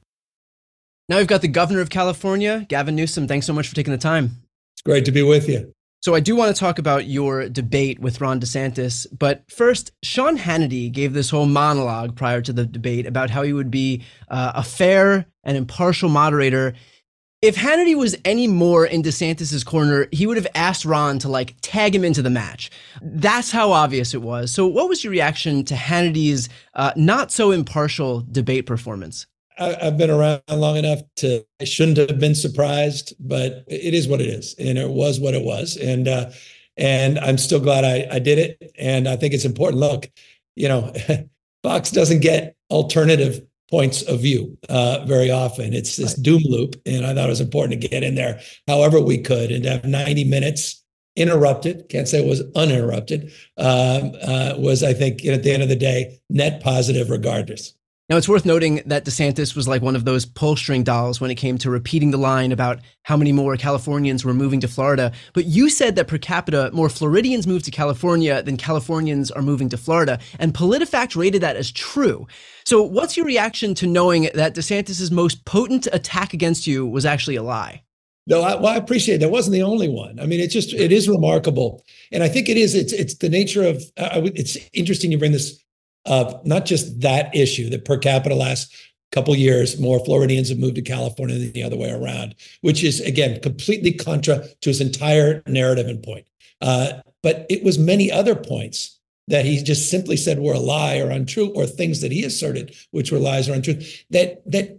Now 1.11 1.19
we've 1.19 1.27
got 1.27 1.43
the 1.43 1.49
governor 1.49 1.83
of 1.83 1.91
California, 1.91 2.65
Gavin 2.67 2.97
Newsom. 2.97 3.29
Thanks 3.29 3.45
so 3.45 3.53
much 3.53 3.69
for 3.69 3.75
taking 3.75 3.93
the 3.93 3.99
time. 3.99 4.43
It's 4.75 4.83
great 4.83 5.05
to 5.05 5.13
be 5.13 5.23
with 5.23 5.51
you. 5.51 5.71
So 6.01 6.15
I 6.15 6.21
do 6.21 6.37
want 6.37 6.55
to 6.55 6.59
talk 6.59 6.79
about 6.79 7.07
your 7.07 7.49
debate 7.49 7.99
with 7.99 8.21
Ron 8.21 8.41
DeSantis, 8.41 9.07
but 9.17 9.43
first, 9.51 9.91
Sean 10.03 10.39
Hannity 10.39 10.93
gave 10.93 11.13
this 11.13 11.31
whole 11.31 11.47
monologue 11.47 12.15
prior 12.15 12.41
to 12.43 12.53
the 12.53 12.65
debate 12.65 13.05
about 13.05 13.31
how 13.31 13.43
he 13.43 13.53
would 13.53 13.71
be 13.71 14.05
uh, 14.29 14.53
a 14.55 14.63
fair 14.63 15.27
and 15.43 15.57
impartial 15.57 16.09
moderator 16.09 16.75
if 17.41 17.55
Hannity 17.55 17.97
was 17.97 18.17
any 18.25 18.49
more 18.49 18.85
in 18.85 19.03
DeSantis's 19.03 19.63
corner, 19.63 20.09
he 20.11 20.27
would 20.27 20.37
have 20.37 20.49
asked 20.57 20.85
Ron 20.85 21.21
to 21.21 21.29
like 21.29 21.55
tag 21.63 21.95
him 21.95 22.05
into 22.05 22.21
the 22.21 22.31
match. 22.31 22.71
That's 23.01 23.53
how 23.53 23.71
obvious 23.71 24.13
it 24.13 24.23
was. 24.23 24.53
So, 24.53 24.67
what 24.67 24.89
was 24.89 25.05
your 25.05 25.13
reaction 25.13 25.65
to 25.67 25.75
Hannity's 25.75 26.49
uh, 26.75 26.93
not 26.97 27.31
so 27.31 27.53
impartial 27.53 28.25
debate 28.33 28.67
performance? 28.67 29.27
I, 29.59 29.85
have 29.85 29.99
been 29.99 30.11
around 30.11 30.43
long 30.51 30.77
enough 30.77 31.01
to 31.17 31.45
I 31.61 31.65
shouldn't 31.65 31.97
have 31.99 32.19
been 32.19 32.35
surprised, 32.35 33.15
but 33.19 33.65
it 33.67 33.95
is 33.95 34.09
what 34.09 34.21
it 34.21 34.29
is, 34.29 34.55
and 34.59 34.79
it 34.79 34.89
was 34.89 35.21
what 35.21 35.35
it 35.35 35.45
was, 35.45 35.77
and 35.77 36.09
uh, 36.09 36.31
and 36.77 37.19
I'm 37.19 37.39
still 37.39 37.61
glad 37.61 37.85
I, 37.85 38.07
I 38.11 38.19
did 38.19 38.39
it, 38.39 38.73
and 38.79 39.09
I 39.09 39.17
think 39.17 39.35
it's 39.35 39.45
important. 39.45 39.81
Look, 39.81 40.11
you 40.57 40.69
know, 40.69 40.93
Fox 41.63 41.91
doesn't 41.91 42.21
get 42.21 42.57
alternative 42.71 43.43
points 43.71 44.03
of 44.03 44.21
view 44.21 44.57
uh, 44.69 45.05
very 45.07 45.31
often. 45.31 45.75
It's 45.75 45.97
this 45.97 46.17
right. 46.17 46.23
doom 46.23 46.43
loop, 46.45 46.77
and 46.87 47.05
I 47.05 47.15
thought 47.15 47.27
it 47.27 47.31
was 47.31 47.41
important 47.41 47.81
to 47.81 47.89
get 47.89 48.03
in 48.03 48.15
there 48.15 48.41
however 48.67 49.01
we 49.01 49.19
could 49.19 49.51
and 49.51 49.65
to 49.65 49.71
have 49.71 49.85
90 49.85 50.25
minutes 50.25 50.85
interrupted. 51.17 51.89
Can't 51.89 52.09
say 52.09 52.25
it 52.25 52.29
was 52.29 52.43
uninterrupted. 52.55 53.33
Um, 53.57 54.13
uh, 54.23 54.55
was 54.57 54.83
I 54.83 54.95
think 54.95 55.25
at 55.27 55.43
the 55.43 55.53
end 55.53 55.63
of 55.63 55.69
the 55.69 55.77
day 55.77 56.21
net 56.31 56.63
positive 56.63 57.11
regardless. 57.11 57.75
Now, 58.09 58.17
it's 58.17 58.29
worth 58.29 58.47
noting 58.47 58.81
that 58.87 59.05
DeSantis 59.05 59.55
was 59.55 59.69
like 59.69 59.83
one 59.83 59.95
of 59.95 60.07
those 60.07 60.25
pull 60.25 60.57
string 60.57 60.83
dolls 60.83 61.21
when 61.21 61.31
it 61.31 61.35
came 61.35 61.59
to 61.59 61.71
repeating 61.71 62.11
the 62.11 62.17
line 62.17 62.53
about 62.53 62.81
how 63.03 63.19
many 63.19 63.33
more 63.33 63.55
Californians 63.59 64.25
were 64.25 64.33
moving 64.33 64.61
to 64.61 64.69
Florida. 64.69 65.13
But 65.35 65.45
you 65.45 65.69
said 65.69 65.95
that 65.97 66.09
per 66.09 66.17
capita, 66.17 66.71
more 66.73 66.89
Floridians 66.89 67.47
move 67.47 67.65
to 67.65 67.71
California 67.71 68.43
than 68.43 68.57
Californians 68.57 69.31
are 69.31 69.43
moving 69.43 69.69
to 69.69 69.77
Florida. 69.77 70.19
And 70.39 70.55
PolitiFact 70.55 71.17
rated 71.17 71.43
that 71.43 71.57
as 71.57 71.71
true. 71.71 72.27
So, 72.65 72.83
what's 72.83 73.15
your 73.15 73.27
reaction 73.27 73.75
to 73.75 73.87
knowing 73.87 74.31
that 74.33 74.55
DeSantis's 74.55 75.11
most 75.11 75.45
potent 75.45 75.87
attack 75.93 76.33
against 76.33 76.67
you 76.67 76.87
was 76.87 77.05
actually 77.05 77.37
a 77.37 77.43
lie? 77.43 77.83
No, 78.27 78.41
I, 78.41 78.55
well, 78.55 78.73
I 78.73 78.77
appreciate 78.77 79.17
it. 79.17 79.21
that 79.21 79.31
wasn't 79.31 79.53
the 79.53 79.63
only 79.63 79.89
one. 79.89 80.19
I 80.19 80.25
mean, 80.25 80.41
it's 80.41 80.55
just 80.55 80.73
it 80.73 80.93
is 80.93 81.11
remarkable, 81.11 81.85
and 82.11 82.23
I 82.23 82.29
think 82.29 82.49
it 82.49 82.57
is. 82.57 82.75
It's 82.75 82.93
it's 82.95 83.17
the 83.17 83.29
nature 83.29 83.65
of. 83.65 83.83
Uh, 83.99 84.23
it's 84.35 84.57
interesting 84.73 85.13
you 85.13 85.19
bring 85.19 85.33
this 85.33 85.63
of 86.05 86.45
not 86.47 86.65
just 86.65 87.01
that 87.01 87.35
issue 87.35 87.69
that 87.71 87.85
per 87.85 87.99
capita 87.99 88.35
last 88.35 88.75
couple 89.13 89.35
years 89.35 89.81
more 89.81 90.05
Floridians 90.05 90.49
have 90.51 90.59
moved 90.59 90.75
to 90.75 90.83
California 90.83 91.39
than 91.39 91.53
the 91.53 91.63
other 91.63 91.77
way 91.77 91.91
around, 91.91 92.35
which 92.61 92.85
is 92.85 93.01
again 93.01 93.41
completely 93.41 93.93
contra 93.93 94.47
to 94.61 94.71
his 94.71 94.81
entire 94.81 95.43
narrative 95.47 95.87
and 95.87 96.03
point. 96.03 96.27
Uh, 96.61 96.93
but 97.23 97.47
it 97.49 97.65
was 97.65 97.79
many 97.79 98.11
other 98.11 98.35
points 98.35 98.99
that 99.29 99.45
he 99.45 99.63
just 99.63 99.91
simply 99.91 100.17
said 100.17 100.39
were 100.39 100.55
a 100.55 100.59
lie 100.59 100.99
or 100.99 101.11
untrue, 101.11 101.51
or 101.55 101.67
things 101.67 102.01
that 102.01 102.13
he 102.13 102.25
asserted 102.25 102.75
which 102.91 103.13
were 103.13 103.19
lies 103.19 103.49
or 103.49 103.55
untrue 103.55 103.81
that 104.11 104.43
that 104.51 104.79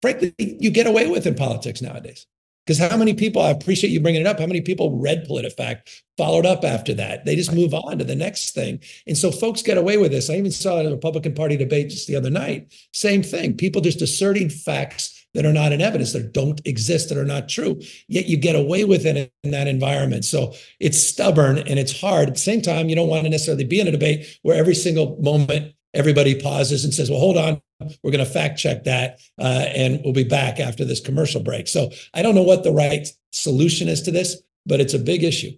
frankly 0.00 0.34
you 0.38 0.70
get 0.70 0.86
away 0.86 1.06
with 1.08 1.26
in 1.26 1.34
politics 1.34 1.82
nowadays. 1.82 2.26
Because 2.68 2.86
how 2.86 2.98
many 2.98 3.14
people, 3.14 3.40
I 3.40 3.48
appreciate 3.48 3.88
you 3.88 3.98
bringing 3.98 4.20
it 4.20 4.26
up, 4.26 4.38
how 4.38 4.46
many 4.46 4.60
people 4.60 4.98
read 4.98 5.26
PolitiFact, 5.26 6.02
followed 6.18 6.44
up 6.44 6.64
after 6.64 6.92
that? 6.92 7.24
They 7.24 7.34
just 7.34 7.54
move 7.54 7.72
on 7.72 7.96
to 7.96 8.04
the 8.04 8.14
next 8.14 8.50
thing. 8.50 8.80
And 9.06 9.16
so 9.16 9.32
folks 9.32 9.62
get 9.62 9.78
away 9.78 9.96
with 9.96 10.10
this. 10.10 10.28
I 10.28 10.34
even 10.34 10.50
saw 10.50 10.76
it 10.76 10.80
in 10.80 10.88
a 10.88 10.90
Republican 10.90 11.32
Party 11.32 11.56
debate 11.56 11.88
just 11.88 12.08
the 12.08 12.16
other 12.16 12.28
night. 12.28 12.70
Same 12.92 13.22
thing. 13.22 13.56
People 13.56 13.80
just 13.80 14.02
asserting 14.02 14.50
facts 14.50 15.24
that 15.32 15.46
are 15.46 15.52
not 15.52 15.72
in 15.72 15.80
evidence, 15.80 16.12
that 16.12 16.34
don't 16.34 16.60
exist, 16.66 17.08
that 17.08 17.16
are 17.16 17.24
not 17.24 17.48
true. 17.48 17.80
Yet 18.06 18.26
you 18.26 18.36
get 18.36 18.54
away 18.54 18.84
with 18.84 19.06
it 19.06 19.32
in 19.44 19.50
that 19.50 19.66
environment. 19.66 20.26
So 20.26 20.52
it's 20.78 21.00
stubborn 21.00 21.56
and 21.56 21.78
it's 21.78 21.98
hard. 21.98 22.28
At 22.28 22.34
the 22.34 22.40
same 22.40 22.60
time, 22.60 22.90
you 22.90 22.96
don't 22.96 23.08
want 23.08 23.24
to 23.24 23.30
necessarily 23.30 23.64
be 23.64 23.80
in 23.80 23.88
a 23.88 23.92
debate 23.92 24.38
where 24.42 24.58
every 24.58 24.74
single 24.74 25.16
moment 25.22 25.72
everybody 25.94 26.40
pauses 26.40 26.84
and 26.84 26.92
says, 26.92 27.10
well, 27.10 27.20
hold 27.20 27.36
on, 27.36 27.60
we're 28.02 28.10
going 28.10 28.24
to 28.24 28.30
fact 28.30 28.58
check 28.58 28.84
that, 28.84 29.20
uh, 29.40 29.64
and 29.74 30.00
we'll 30.04 30.12
be 30.12 30.24
back 30.24 30.60
after 30.60 30.84
this 30.84 31.00
commercial 31.00 31.42
break. 31.42 31.68
So 31.68 31.90
I 32.14 32.22
don't 32.22 32.34
know 32.34 32.42
what 32.42 32.64
the 32.64 32.72
right 32.72 33.06
solution 33.32 33.88
is 33.88 34.02
to 34.02 34.10
this, 34.10 34.40
but 34.66 34.80
it's 34.80 34.94
a 34.94 34.98
big 34.98 35.24
issue. 35.24 35.52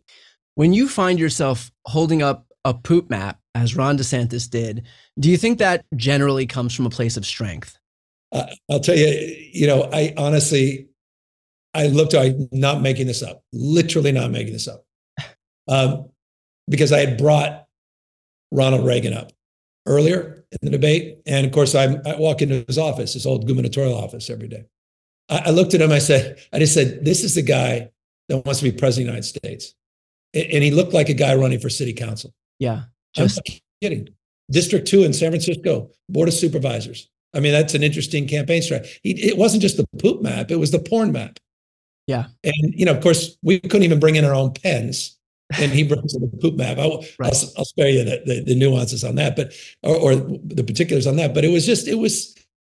When 0.54 0.72
you 0.72 0.88
find 0.88 1.18
yourself 1.18 1.70
holding 1.86 2.22
up 2.22 2.46
a 2.64 2.74
poop 2.74 3.10
map, 3.10 3.38
as 3.54 3.74
Ron 3.74 3.98
DeSantis 3.98 4.48
did, 4.48 4.86
do 5.18 5.28
you 5.28 5.36
think 5.36 5.58
that 5.58 5.84
generally 5.96 6.46
comes 6.46 6.74
from 6.74 6.86
a 6.86 6.90
place 6.90 7.16
of 7.16 7.26
strength? 7.26 7.76
Uh, 8.32 8.46
I'll 8.70 8.80
tell 8.80 8.96
you, 8.96 9.08
you 9.52 9.66
know, 9.66 9.88
I 9.92 10.14
honestly, 10.16 10.88
I 11.74 11.88
looked, 11.88 12.14
I'm 12.14 12.48
not 12.52 12.80
making 12.80 13.08
this 13.08 13.22
up, 13.22 13.42
literally 13.52 14.12
not 14.12 14.30
making 14.30 14.52
this 14.52 14.68
up, 14.68 14.84
um, 15.66 16.10
because 16.68 16.92
I 16.92 17.00
had 17.00 17.18
brought 17.18 17.66
Ronald 18.52 18.86
Reagan 18.86 19.14
up 19.14 19.32
earlier 19.90 20.44
in 20.52 20.58
the 20.62 20.70
debate. 20.70 21.18
And 21.26 21.44
of 21.44 21.52
course, 21.52 21.74
I, 21.74 21.96
I 22.06 22.16
walk 22.16 22.40
into 22.40 22.64
his 22.66 22.78
office, 22.78 23.14
his 23.14 23.26
old 23.26 23.46
gubernatorial 23.46 23.94
office 23.94 24.30
every 24.30 24.48
day. 24.48 24.64
I, 25.28 25.42
I 25.46 25.50
looked 25.50 25.74
at 25.74 25.82
him, 25.82 25.92
I 25.92 25.98
said, 25.98 26.38
I 26.52 26.58
just 26.60 26.72
said, 26.72 27.04
this 27.04 27.24
is 27.24 27.34
the 27.34 27.42
guy 27.42 27.90
that 28.28 28.38
wants 28.46 28.60
to 28.60 28.70
be 28.70 28.76
president 28.76 29.08
of 29.08 29.12
the 29.12 29.16
United 29.16 29.24
States. 29.24 29.74
And 30.32 30.62
he 30.62 30.70
looked 30.70 30.92
like 30.92 31.08
a 31.08 31.14
guy 31.14 31.34
running 31.34 31.58
for 31.58 31.68
city 31.68 31.92
council. 31.92 32.32
Yeah. 32.60 32.84
Just 33.14 33.40
I'm 33.48 33.56
kidding. 33.82 34.08
District 34.48 34.86
two 34.86 35.02
in 35.02 35.12
San 35.12 35.32
Francisco, 35.32 35.90
Board 36.08 36.28
of 36.28 36.34
Supervisors. 36.34 37.10
I 37.34 37.40
mean, 37.40 37.52
that's 37.52 37.74
an 37.74 37.82
interesting 37.82 38.28
campaign 38.28 38.62
strategy. 38.62 39.00
it 39.04 39.36
wasn't 39.36 39.62
just 39.62 39.76
the 39.76 39.86
poop 39.98 40.22
map, 40.22 40.50
it 40.50 40.56
was 40.56 40.70
the 40.70 40.78
porn 40.78 41.10
map. 41.12 41.38
Yeah. 42.06 42.26
And, 42.42 42.74
you 42.74 42.84
know, 42.84 42.92
of 42.92 43.02
course, 43.02 43.36
we 43.42 43.60
couldn't 43.60 43.84
even 43.84 44.00
bring 44.00 44.16
in 44.16 44.24
our 44.24 44.34
own 44.34 44.52
pens. 44.52 45.16
And 45.58 45.72
he 45.72 45.82
brings 45.82 46.14
in 46.14 46.20
the 46.20 46.36
poop 46.38 46.56
map. 46.56 46.78
I, 46.78 46.86
will 46.86 47.04
right. 47.18 47.34
Spare 47.34 47.88
you 47.88 48.04
the, 48.04 48.22
the, 48.24 48.44
the, 48.44 48.54
nuances 48.54 49.02
on 49.02 49.16
that, 49.16 49.36
but, 49.36 49.52
or, 49.82 49.96
or, 49.96 50.14
the 50.14 50.62
particulars 50.64 51.06
on 51.06 51.16
that. 51.16 51.34
But 51.34 51.44
it 51.44 51.50
was 51.50 51.66
just, 51.66 51.88
it 51.88 51.96
was, 51.96 52.36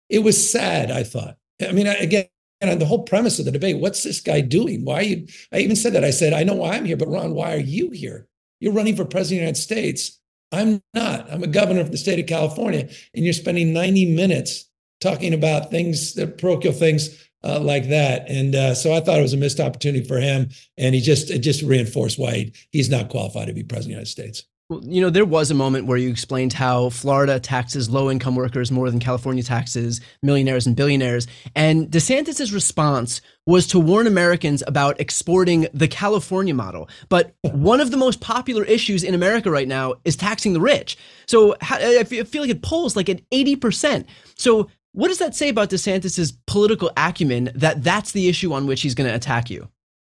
it 0.10 0.20
was 0.20 0.52
sad, 0.52 0.92
I 0.92 1.04
thought. 1.04 1.38
I 1.62 1.72
mean, 1.72 1.88
again, 1.88 2.26
and 2.62 2.80
the 2.80 2.86
whole 2.86 3.04
premise 3.04 3.40
of 3.40 3.46
the 3.46 3.52
debate, 3.52 3.80
what's 3.80 4.04
this 4.04 4.22
guy 4.22 4.42
doing? 4.42 4.86
Why 4.86 4.96
are 4.96 5.04
you, 5.04 5.28
I 5.52 5.60
even 5.60 5.76
said 5.76 5.94
that. 5.94 6.04
I 6.04 6.12
said, 6.12 6.34
I 6.34 6.44
know 6.44 6.56
why 6.56 6.76
I'm 6.76 6.86
here, 6.86 6.98
but 6.98 7.10
Ron, 7.10 7.36
why 7.36 7.54
are 7.54 7.60
you 7.60 7.92
here? 7.92 8.28
You're 8.60 8.74
running 8.74 8.96
for 8.96 9.04
president 9.04 9.24
of 9.24 9.30
the 9.30 9.36
United 9.36 9.62
States. 9.62 10.20
I'm 10.54 10.82
not. 10.94 11.30
I'm 11.32 11.44
a 11.44 11.48
governor 11.48 11.82
of 11.82 11.92
the 11.92 11.98
state 11.98 12.20
of 12.20 12.28
California, 12.28 12.88
and 13.14 13.26
you're 13.26 13.34
spending 13.34 13.74
90 13.74 14.16
minutes 14.16 14.70
talking 15.02 15.34
about 15.34 15.72
things, 15.72 16.14
the 16.14 16.28
parochial 16.28 16.74
things 16.74 17.10
uh, 17.44 17.60
like 17.60 17.90
that. 17.90 18.30
And 18.30 18.56
uh, 18.56 18.76
so 18.76 18.94
I 18.94 19.00
thought 19.00 19.20
it 19.20 19.24
was 19.24 19.34
a 19.34 19.38
missed 19.38 19.60
opportunity 19.60 20.06
for 20.06 20.20
him, 20.20 20.50
and 20.78 20.96
he 20.96 21.02
just 21.02 21.30
it 21.30 21.40
just 21.40 21.62
reinforced 21.62 22.18
why 22.18 22.34
he, 22.34 22.54
he's 22.72 22.90
not 22.90 23.10
qualified 23.10 23.48
to 23.48 23.54
be 23.54 23.64
president 23.64 23.80
of 23.80 23.86
the 23.86 23.92
United 23.92 24.12
States. 24.12 24.44
Well, 24.70 24.82
you 24.86 25.02
know, 25.02 25.10
there 25.10 25.26
was 25.26 25.52
a 25.52 25.56
moment 25.56 25.88
where 25.88 25.98
you 25.98 26.10
explained 26.10 26.54
how 26.54 26.90
Florida 26.90 27.38
taxes 27.38 27.90
low 27.90 28.10
income 28.10 28.36
workers 28.36 28.72
more 28.72 28.90
than 28.90 29.00
California 29.00 29.44
taxes 29.44 30.00
millionaires 30.22 30.66
and 30.66 30.74
billionaires. 30.74 31.28
And 31.54 31.92
DeSantis' 31.92 32.54
response 32.54 33.20
was 33.46 33.68
to 33.68 33.80
warn 33.80 34.08
Americans 34.08 34.64
about 34.66 35.02
exporting 35.02 35.68
the 35.74 35.90
California 35.90 36.54
model. 36.54 36.88
But 37.10 37.36
one 37.42 37.82
of 37.82 37.92
the 37.92 37.98
most 37.98 38.22
popular 38.22 38.64
issues 38.64 39.04
in 39.04 39.14
America 39.14 39.52
right 39.52 39.68
now 39.68 39.96
is 40.06 40.16
taxing 40.16 40.54
the 40.54 40.62
rich. 40.62 40.98
So 41.28 41.58
I 41.62 42.06
feel 42.06 42.42
like 42.42 42.52
it 42.52 42.62
polls 42.62 42.96
like 42.96 43.10
at 43.10 43.30
80%. 43.32 44.06
So 44.38 44.70
what 44.94 45.10
does 45.10 45.18
that 45.18 45.36
say 45.36 45.50
about 45.50 45.70
DeSantis' 45.70 46.34
political 46.48 46.92
acumen 46.96 47.52
that 47.56 47.84
that's 47.84 48.12
the 48.12 48.30
issue 48.30 48.54
on 48.54 48.68
which 48.68 48.82
he's 48.82 48.96
going 48.96 49.10
to 49.10 49.16
attack 49.16 49.50
you? 49.50 49.68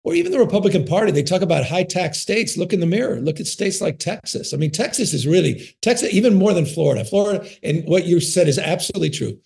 Or 0.03 0.13
even 0.13 0.31
the 0.31 0.39
Republican 0.39 0.85
Party, 0.85 1.11
they 1.11 1.23
talk 1.23 1.41
about 1.41 1.65
high 1.65 1.83
tax 1.83 2.19
states. 2.19 2.55
Look 2.55 2.71
in 2.71 2.79
the 2.79 2.85
mirror. 2.85 3.19
Look 3.19 3.41
at 3.41 3.47
states 3.47 3.81
like 3.81 3.99
Texas. 3.99 4.53
I 4.53 4.57
mean, 4.57 4.71
Texas 4.71 5.13
is 5.13 5.27
really 5.27 5.75
Texas, 5.81 6.13
even 6.13 6.35
more 6.35 6.53
than 6.53 6.65
Florida. 6.65 7.03
Florida, 7.03 7.45
and 7.61 7.83
what 7.85 8.05
you 8.05 8.21
said 8.21 8.47
is 8.47 8.57
absolutely 8.57 9.09
true. 9.09 9.37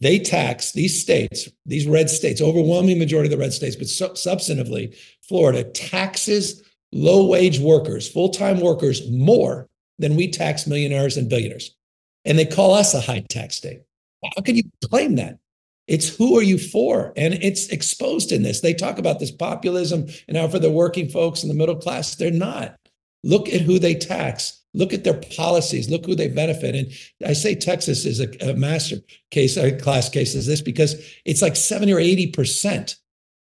They 0.00 0.18
tax 0.18 0.72
these 0.72 1.00
states, 1.00 1.48
these 1.64 1.86
red 1.86 2.10
states, 2.10 2.40
overwhelming 2.40 2.98
majority 2.98 3.28
of 3.28 3.38
the 3.38 3.42
red 3.42 3.52
states, 3.52 3.76
but 3.76 3.86
su- 3.86 4.08
substantively, 4.08 4.96
Florida 5.28 5.62
taxes 5.62 6.62
low 6.90 7.26
wage 7.26 7.60
workers, 7.60 8.08
full 8.08 8.30
time 8.30 8.60
workers 8.60 9.08
more 9.10 9.68
than 9.98 10.16
we 10.16 10.28
tax 10.28 10.66
millionaires 10.66 11.16
and 11.16 11.28
billionaires. 11.28 11.76
And 12.24 12.36
they 12.38 12.46
call 12.46 12.74
us 12.74 12.94
a 12.94 13.00
high 13.00 13.24
tax 13.28 13.56
state. 13.56 13.82
How 14.36 14.42
can 14.42 14.56
you 14.56 14.64
claim 14.84 15.16
that? 15.16 15.38
It's 15.86 16.08
who 16.08 16.38
are 16.38 16.42
you 16.42 16.58
for? 16.58 17.12
And 17.16 17.34
it's 17.34 17.68
exposed 17.68 18.32
in 18.32 18.42
this. 18.42 18.60
They 18.60 18.72
talk 18.72 18.98
about 18.98 19.18
this 19.18 19.30
populism 19.30 20.06
and 20.28 20.36
how 20.36 20.48
for 20.48 20.58
the 20.58 20.70
working 20.70 21.08
folks 21.08 21.42
and 21.42 21.50
the 21.50 21.54
middle 21.54 21.76
class, 21.76 22.14
they're 22.14 22.30
not. 22.30 22.76
Look 23.22 23.48
at 23.48 23.60
who 23.60 23.78
they 23.78 23.94
tax. 23.94 24.62
Look 24.72 24.92
at 24.92 25.04
their 25.04 25.20
policies. 25.36 25.90
Look 25.90 26.06
who 26.06 26.14
they 26.14 26.28
benefit. 26.28 26.74
And 26.74 26.92
I 27.28 27.32
say 27.32 27.54
Texas 27.54 28.04
is 28.04 28.20
a, 28.20 28.28
a 28.50 28.54
master 28.54 28.96
case, 29.30 29.56
a 29.56 29.76
class 29.76 30.08
case 30.08 30.34
is 30.34 30.46
this 30.46 30.62
because 30.62 30.94
it's 31.24 31.42
like 31.42 31.56
70 31.56 31.92
or 31.92 31.98
80% 31.98 32.96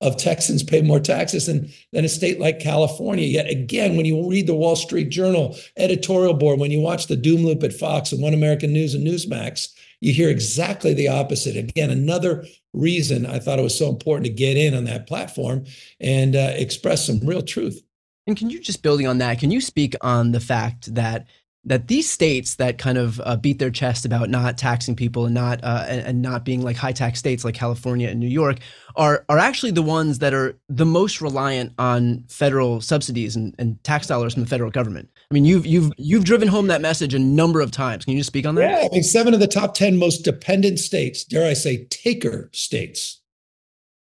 of 0.01 0.17
Texans 0.17 0.63
pay 0.63 0.81
more 0.81 0.99
taxes 0.99 1.45
than, 1.45 1.69
than 1.93 2.05
a 2.05 2.09
state 2.09 2.39
like 2.39 2.59
California. 2.59 3.25
Yet 3.27 3.49
again, 3.49 3.95
when 3.95 4.05
you 4.05 4.27
read 4.27 4.47
the 4.47 4.55
Wall 4.55 4.75
Street 4.75 5.09
Journal 5.09 5.55
editorial 5.77 6.33
board, 6.33 6.59
when 6.59 6.71
you 6.71 6.81
watch 6.81 7.07
the 7.07 7.15
Doom 7.15 7.45
Loop 7.45 7.61
at 7.63 7.73
Fox 7.73 8.11
and 8.11 8.21
One 8.21 8.33
American 8.33 8.73
News 8.73 8.95
and 8.95 9.05
Newsmax, 9.05 9.67
you 10.01 10.11
hear 10.13 10.29
exactly 10.29 10.93
the 10.93 11.07
opposite. 11.07 11.55
Again, 11.55 11.91
another 11.91 12.45
reason 12.73 13.25
I 13.25 13.39
thought 13.39 13.59
it 13.59 13.63
was 13.63 13.77
so 13.77 13.89
important 13.89 14.25
to 14.25 14.33
get 14.33 14.57
in 14.57 14.73
on 14.73 14.83
that 14.85 15.07
platform 15.07 15.65
and 15.99 16.35
uh, 16.35 16.53
express 16.55 17.05
some 17.05 17.19
real 17.19 17.43
truth. 17.43 17.81
And 18.27 18.35
can 18.35 18.49
you 18.49 18.59
just 18.59 18.83
building 18.83 19.07
on 19.07 19.19
that, 19.19 19.39
can 19.39 19.51
you 19.51 19.61
speak 19.61 19.95
on 20.01 20.31
the 20.31 20.39
fact 20.39 20.93
that 20.95 21.27
that 21.63 21.87
these 21.87 22.09
states 22.09 22.55
that 22.55 22.79
kind 22.79 22.97
of 22.97 23.21
uh, 23.23 23.35
beat 23.35 23.59
their 23.59 23.69
chest 23.69 24.03
about 24.03 24.29
not 24.29 24.57
taxing 24.57 24.95
people 24.95 25.25
and 25.25 25.35
not 25.35 25.59
uh, 25.63 25.85
and, 25.87 26.21
not 26.21 26.43
being 26.43 26.61
like 26.61 26.75
high 26.75 26.91
tax 26.91 27.19
states 27.19 27.45
like 27.45 27.53
California 27.53 28.09
and 28.09 28.19
New 28.19 28.27
York 28.27 28.57
are 28.95 29.25
are 29.29 29.37
actually 29.37 29.71
the 29.71 29.81
ones 29.81 30.19
that 30.19 30.33
are 30.33 30.57
the 30.69 30.85
most 30.85 31.21
reliant 31.21 31.71
on 31.77 32.23
federal 32.27 32.81
subsidies 32.81 33.35
and, 33.35 33.53
and 33.59 33.81
tax 33.83 34.07
dollars 34.07 34.33
from 34.33 34.43
the 34.43 34.49
federal 34.49 34.71
government. 34.71 35.09
I 35.29 35.33
mean, 35.33 35.45
you've 35.45 35.65
you've 35.65 35.91
you've 35.97 36.23
driven 36.23 36.47
home 36.47 36.67
that 36.67 36.81
message 36.81 37.13
a 37.13 37.19
number 37.19 37.61
of 37.61 37.71
times. 37.71 38.05
Can 38.05 38.13
you 38.13 38.19
just 38.19 38.27
speak 38.27 38.47
on 38.47 38.55
that? 38.55 38.69
Yeah, 38.69 38.87
I 38.87 38.89
mean, 38.91 39.03
seven 39.03 39.33
of 39.33 39.39
the 39.39 39.47
top 39.47 39.75
ten 39.75 39.97
most 39.97 40.23
dependent 40.23 40.79
states, 40.79 41.23
dare 41.23 41.47
I 41.47 41.53
say, 41.53 41.85
taker 41.85 42.49
states, 42.53 43.21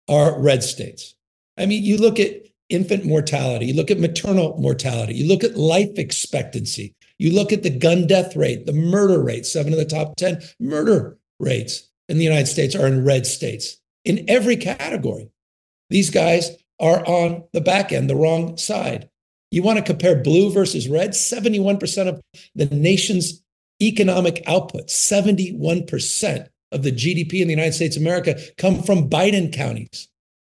are 0.09 0.39
red 0.39 0.63
states. 0.63 1.15
I 1.57 1.67
mean, 1.67 1.83
you 1.83 1.97
look 1.97 2.19
at 2.19 2.31
infant 2.69 3.05
mortality, 3.05 3.67
you 3.67 3.73
look 3.75 3.91
at 3.91 3.99
maternal 3.99 4.57
mortality, 4.57 5.13
you 5.13 5.27
look 5.27 5.43
at 5.43 5.57
life 5.57 5.91
expectancy 5.97 6.95
you 7.21 7.31
look 7.31 7.53
at 7.53 7.61
the 7.61 7.69
gun 7.69 8.07
death 8.07 8.35
rate, 8.35 8.65
the 8.65 8.73
murder 8.73 9.21
rate, 9.21 9.45
seven 9.45 9.71
of 9.71 9.77
the 9.77 9.85
top 9.85 10.15
10 10.15 10.41
murder 10.59 11.19
rates 11.39 11.87
in 12.09 12.17
the 12.17 12.23
United 12.23 12.47
States 12.47 12.75
are 12.75 12.87
in 12.87 13.05
red 13.05 13.27
states 13.27 13.77
in 14.03 14.25
every 14.27 14.57
category. 14.57 15.29
These 15.91 16.09
guys 16.09 16.49
are 16.79 17.05
on 17.05 17.43
the 17.53 17.61
back 17.61 17.91
end, 17.91 18.09
the 18.09 18.15
wrong 18.15 18.57
side. 18.57 19.07
You 19.51 19.61
want 19.61 19.77
to 19.77 19.85
compare 19.85 20.15
blue 20.15 20.51
versus 20.51 20.89
red? 20.89 21.11
71% 21.11 22.07
of 22.07 22.21
the 22.55 22.65
nation's 22.65 23.43
economic 23.79 24.41
output, 24.47 24.87
71% 24.87 26.47
of 26.71 26.81
the 26.81 26.91
GDP 26.91 27.41
in 27.41 27.47
the 27.47 27.53
United 27.53 27.73
States 27.73 27.97
of 27.97 28.01
America 28.01 28.39
come 28.57 28.81
from 28.81 29.11
Biden 29.11 29.53
counties, 29.53 30.07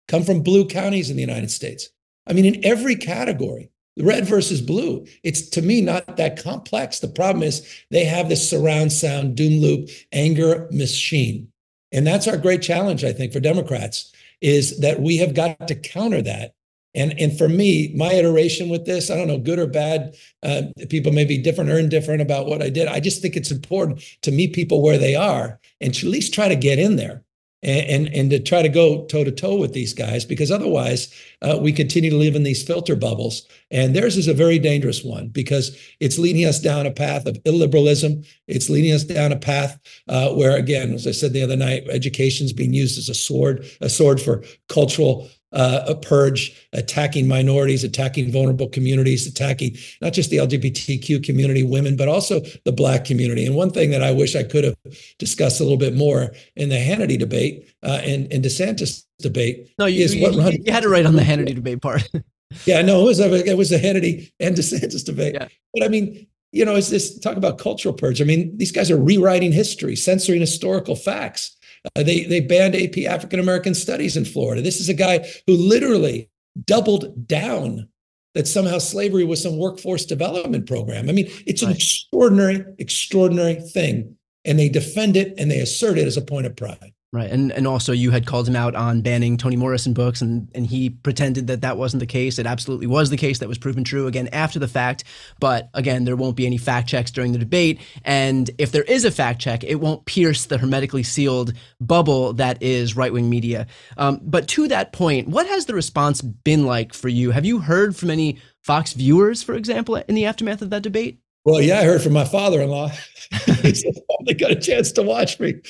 come 0.07 0.23
from 0.23 0.41
blue 0.41 0.65
counties 0.65 1.11
in 1.11 1.15
the 1.15 1.21
United 1.21 1.51
States. 1.51 1.91
I 2.25 2.33
mean, 2.33 2.45
in 2.45 2.65
every 2.65 2.95
category 2.95 3.69
red 3.97 4.25
versus 4.25 4.61
blue. 4.61 5.05
It's 5.23 5.49
to 5.49 5.61
me 5.61 5.81
not 5.81 6.17
that 6.17 6.41
complex. 6.41 6.99
The 6.99 7.07
problem 7.07 7.43
is 7.43 7.67
they 7.91 8.05
have 8.05 8.29
this 8.29 8.49
surround 8.49 8.91
sound, 8.91 9.35
doom 9.35 9.61
loop, 9.61 9.89
anger 10.11 10.67
machine. 10.71 11.51
And 11.91 12.05
that's 12.05 12.27
our 12.27 12.37
great 12.37 12.61
challenge, 12.61 13.03
I 13.03 13.13
think, 13.13 13.31
for 13.31 13.39
Democrats, 13.39 14.11
is 14.41 14.79
that 14.79 15.01
we 15.01 15.17
have 15.17 15.33
got 15.33 15.67
to 15.67 15.75
counter 15.75 16.21
that. 16.21 16.53
And, 16.93 17.19
and 17.19 17.37
for 17.37 17.49
me, 17.49 17.93
my 17.95 18.13
iteration 18.13 18.69
with 18.69 18.85
this, 18.85 19.11
I 19.11 19.17
don't 19.17 19.27
know, 19.27 19.37
good 19.37 19.59
or 19.59 19.67
bad, 19.67 20.15
uh, 20.43 20.63
people 20.89 21.11
may 21.11 21.25
be 21.25 21.37
different 21.37 21.69
or 21.69 21.77
indifferent 21.77 22.21
about 22.21 22.47
what 22.47 22.61
I 22.61 22.69
did. 22.69 22.87
I 22.87 23.01
just 23.01 23.21
think 23.21 23.35
it's 23.35 23.51
important 23.51 24.01
to 24.21 24.31
meet 24.31 24.53
people 24.53 24.81
where 24.81 24.97
they 24.97 25.13
are 25.13 25.59
and 25.81 25.93
to 25.93 26.07
at 26.07 26.11
least 26.11 26.33
try 26.33 26.47
to 26.47 26.55
get 26.55 26.79
in 26.79 26.95
there 26.95 27.24
and, 27.65 28.07
and, 28.09 28.29
to 28.29 28.39
try 28.39 28.61
to 28.61 28.69
go 28.69 29.05
toe 29.05 29.23
to 29.23 29.31
toe 29.31 29.55
with 29.55 29.73
these 29.73 29.93
guys 29.93 30.23
because 30.23 30.51
otherwise 30.51 31.13
uh, 31.41 31.57
we 31.59 31.71
continue 31.71 32.11
to 32.11 32.15
live 32.15 32.35
in 32.35 32.43
these 32.43 32.63
filter 32.63 32.95
bubbles. 32.95 33.47
And 33.71 33.95
theirs 33.95 34.17
is 34.17 34.27
a 34.27 34.33
very 34.33 34.59
dangerous 34.59 35.03
one 35.03 35.29
because 35.29 35.75
it's 35.99 36.19
leading 36.19 36.45
us 36.45 36.59
down 36.59 36.85
a 36.85 36.91
path 36.91 37.25
of 37.25 37.41
illiberalism. 37.43 38.25
It's 38.47 38.69
leading 38.69 38.91
us 38.91 39.03
down 39.03 39.31
a 39.31 39.37
path 39.37 39.79
uh, 40.07 40.29
where, 40.29 40.55
again, 40.55 40.93
as 40.93 41.07
I 41.07 41.11
said 41.11 41.33
the 41.33 41.41
other 41.41 41.55
night, 41.55 41.87
education 41.89 42.45
is 42.45 42.53
being 42.53 42.73
used 42.73 42.99
as 42.99 43.09
a 43.09 43.15
sword, 43.15 43.65
a 43.81 43.89
sword 43.89 44.21
for 44.21 44.43
cultural 44.69 45.27
uh, 45.51 45.85
a 45.87 45.95
purge, 45.95 46.67
attacking 46.73 47.27
minorities, 47.27 47.83
attacking 47.83 48.31
vulnerable 48.31 48.67
communities, 48.67 49.25
attacking 49.25 49.77
not 50.01 50.13
just 50.13 50.29
the 50.29 50.37
LGBTQ 50.37 51.23
community, 51.23 51.63
women, 51.63 51.95
but 51.95 52.07
also 52.07 52.41
the 52.65 52.71
Black 52.71 53.05
community. 53.05 53.45
And 53.45 53.55
one 53.55 53.71
thing 53.71 53.91
that 53.91 54.03
I 54.03 54.11
wish 54.11 54.35
I 54.35 54.43
could 54.43 54.63
have 54.63 54.75
discussed 55.17 55.59
a 55.59 55.63
little 55.63 55.77
bit 55.77 55.95
more 55.95 56.31
in 56.55 56.69
the 56.69 56.75
Hannity 56.75 57.17
debate 57.17 57.73
uh, 57.83 58.01
and, 58.03 58.31
and 58.33 58.43
DeSantis 58.43 59.03
debate 59.19 59.69
no, 59.79 59.85
you, 59.85 60.03
is 60.03 60.15
what 60.15 60.33
you, 60.33 60.63
you 60.65 60.71
had 60.73 60.83
to 60.83 60.89
write 60.89 61.05
on 61.05 61.15
the 61.15 61.21
Hannity 61.21 61.55
debate 61.55 61.81
part. 61.81 62.07
yeah, 62.65 62.81
no, 62.81 63.01
it 63.01 63.05
was 63.05 63.19
a, 63.19 63.49
it 63.49 63.57
was 63.57 63.71
a 63.71 63.79
Hannity 63.79 64.31
and 64.39 64.55
DeSantis 64.55 65.05
debate. 65.05 65.35
Yeah. 65.35 65.47
But 65.73 65.83
I 65.83 65.87
mean, 65.87 66.27
you 66.51 66.63
know, 66.63 66.75
it's 66.75 66.89
this 66.89 67.19
talk 67.19 67.37
about 67.37 67.57
cultural 67.57 67.93
purge. 67.93 68.21
I 68.21 68.25
mean, 68.25 68.57
these 68.57 68.71
guys 68.71 68.89
are 68.89 68.97
rewriting 68.97 69.51
history, 69.51 69.95
censoring 69.95 70.39
historical 70.39 70.95
facts. 70.95 71.55
Uh, 71.95 72.03
they 72.03 72.23
they 72.25 72.39
banned 72.39 72.75
AP 72.75 72.97
African 73.09 73.39
American 73.39 73.73
Studies 73.73 74.17
in 74.17 74.25
Florida. 74.25 74.61
This 74.61 74.79
is 74.79 74.89
a 74.89 74.93
guy 74.93 75.27
who 75.47 75.53
literally 75.55 76.29
doubled 76.65 77.27
down 77.27 77.87
that 78.33 78.47
somehow 78.47 78.77
slavery 78.77 79.23
was 79.23 79.41
some 79.41 79.57
workforce 79.57 80.05
development 80.05 80.67
program. 80.67 81.09
I 81.09 81.13
mean, 81.13 81.27
it's 81.45 81.61
an 81.61 81.71
extraordinary, 81.71 82.65
extraordinary 82.79 83.55
thing, 83.55 84.17
and 84.43 84.59
they 84.59 84.69
defend 84.69 85.15
it 85.15 85.33
and 85.37 85.49
they 85.49 85.59
assert 85.59 85.97
it 85.97 86.07
as 86.07 86.17
a 86.17 86.21
point 86.21 86.45
of 86.45 86.55
pride. 86.55 86.93
Right, 87.13 87.31
and 87.31 87.49
and 87.53 87.65
also 87.65 87.93
you 87.93 88.11
had 88.11 88.25
called 88.25 88.45
him 88.45 88.57
out 88.57 88.75
on 88.75 88.99
banning 88.99 89.37
Toni 89.37 89.55
Morrison 89.55 89.93
books, 89.93 90.21
and 90.21 90.49
and 90.53 90.67
he 90.67 90.89
pretended 90.89 91.47
that 91.47 91.61
that 91.61 91.77
wasn't 91.77 92.01
the 92.01 92.05
case. 92.05 92.39
It 92.39 92.45
absolutely 92.45 92.87
was 92.87 93.09
the 93.09 93.15
case. 93.15 93.39
That 93.39 93.47
was 93.47 93.57
proven 93.57 93.85
true 93.85 94.07
again 94.07 94.27
after 94.33 94.59
the 94.59 94.67
fact. 94.67 95.05
But 95.39 95.69
again, 95.73 96.03
there 96.03 96.17
won't 96.17 96.35
be 96.35 96.45
any 96.45 96.57
fact 96.57 96.89
checks 96.89 97.11
during 97.11 97.31
the 97.31 97.37
debate, 97.37 97.79
and 98.03 98.49
if 98.57 98.73
there 98.73 98.83
is 98.83 99.05
a 99.05 99.11
fact 99.11 99.39
check, 99.39 99.63
it 99.63 99.75
won't 99.75 100.05
pierce 100.05 100.45
the 100.45 100.57
hermetically 100.57 101.03
sealed 101.03 101.53
bubble 101.79 102.33
that 102.33 102.61
is 102.61 102.97
right 102.97 103.13
wing 103.13 103.29
media. 103.29 103.67
Um, 103.95 104.19
but 104.21 104.49
to 104.49 104.67
that 104.67 104.91
point, 104.91 105.29
what 105.29 105.47
has 105.47 105.67
the 105.67 105.73
response 105.73 106.21
been 106.21 106.65
like 106.65 106.93
for 106.93 107.07
you? 107.07 107.31
Have 107.31 107.45
you 107.45 107.59
heard 107.59 107.95
from 107.95 108.09
any 108.09 108.39
Fox 108.61 108.91
viewers, 108.91 109.41
for 109.41 109.53
example, 109.53 109.95
in 109.95 110.15
the 110.15 110.25
aftermath 110.25 110.61
of 110.61 110.71
that 110.71 110.83
debate? 110.83 111.19
Well, 111.45 111.61
yeah, 111.61 111.79
I 111.79 111.83
heard 111.83 112.01
from 112.01 112.13
my 112.13 112.25
father-in-law. 112.25 112.89
he 113.61 113.73
said, 113.73 113.93
"They 114.25 114.33
got 114.33 114.51
a 114.51 114.55
chance 114.59 114.91
to 114.93 115.03
watch 115.03 115.39
me." 115.39 115.61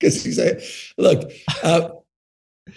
because 0.00 0.24
he 0.24 0.32
said, 0.32 0.62
"Look, 0.96 1.30
uh, 1.62 1.90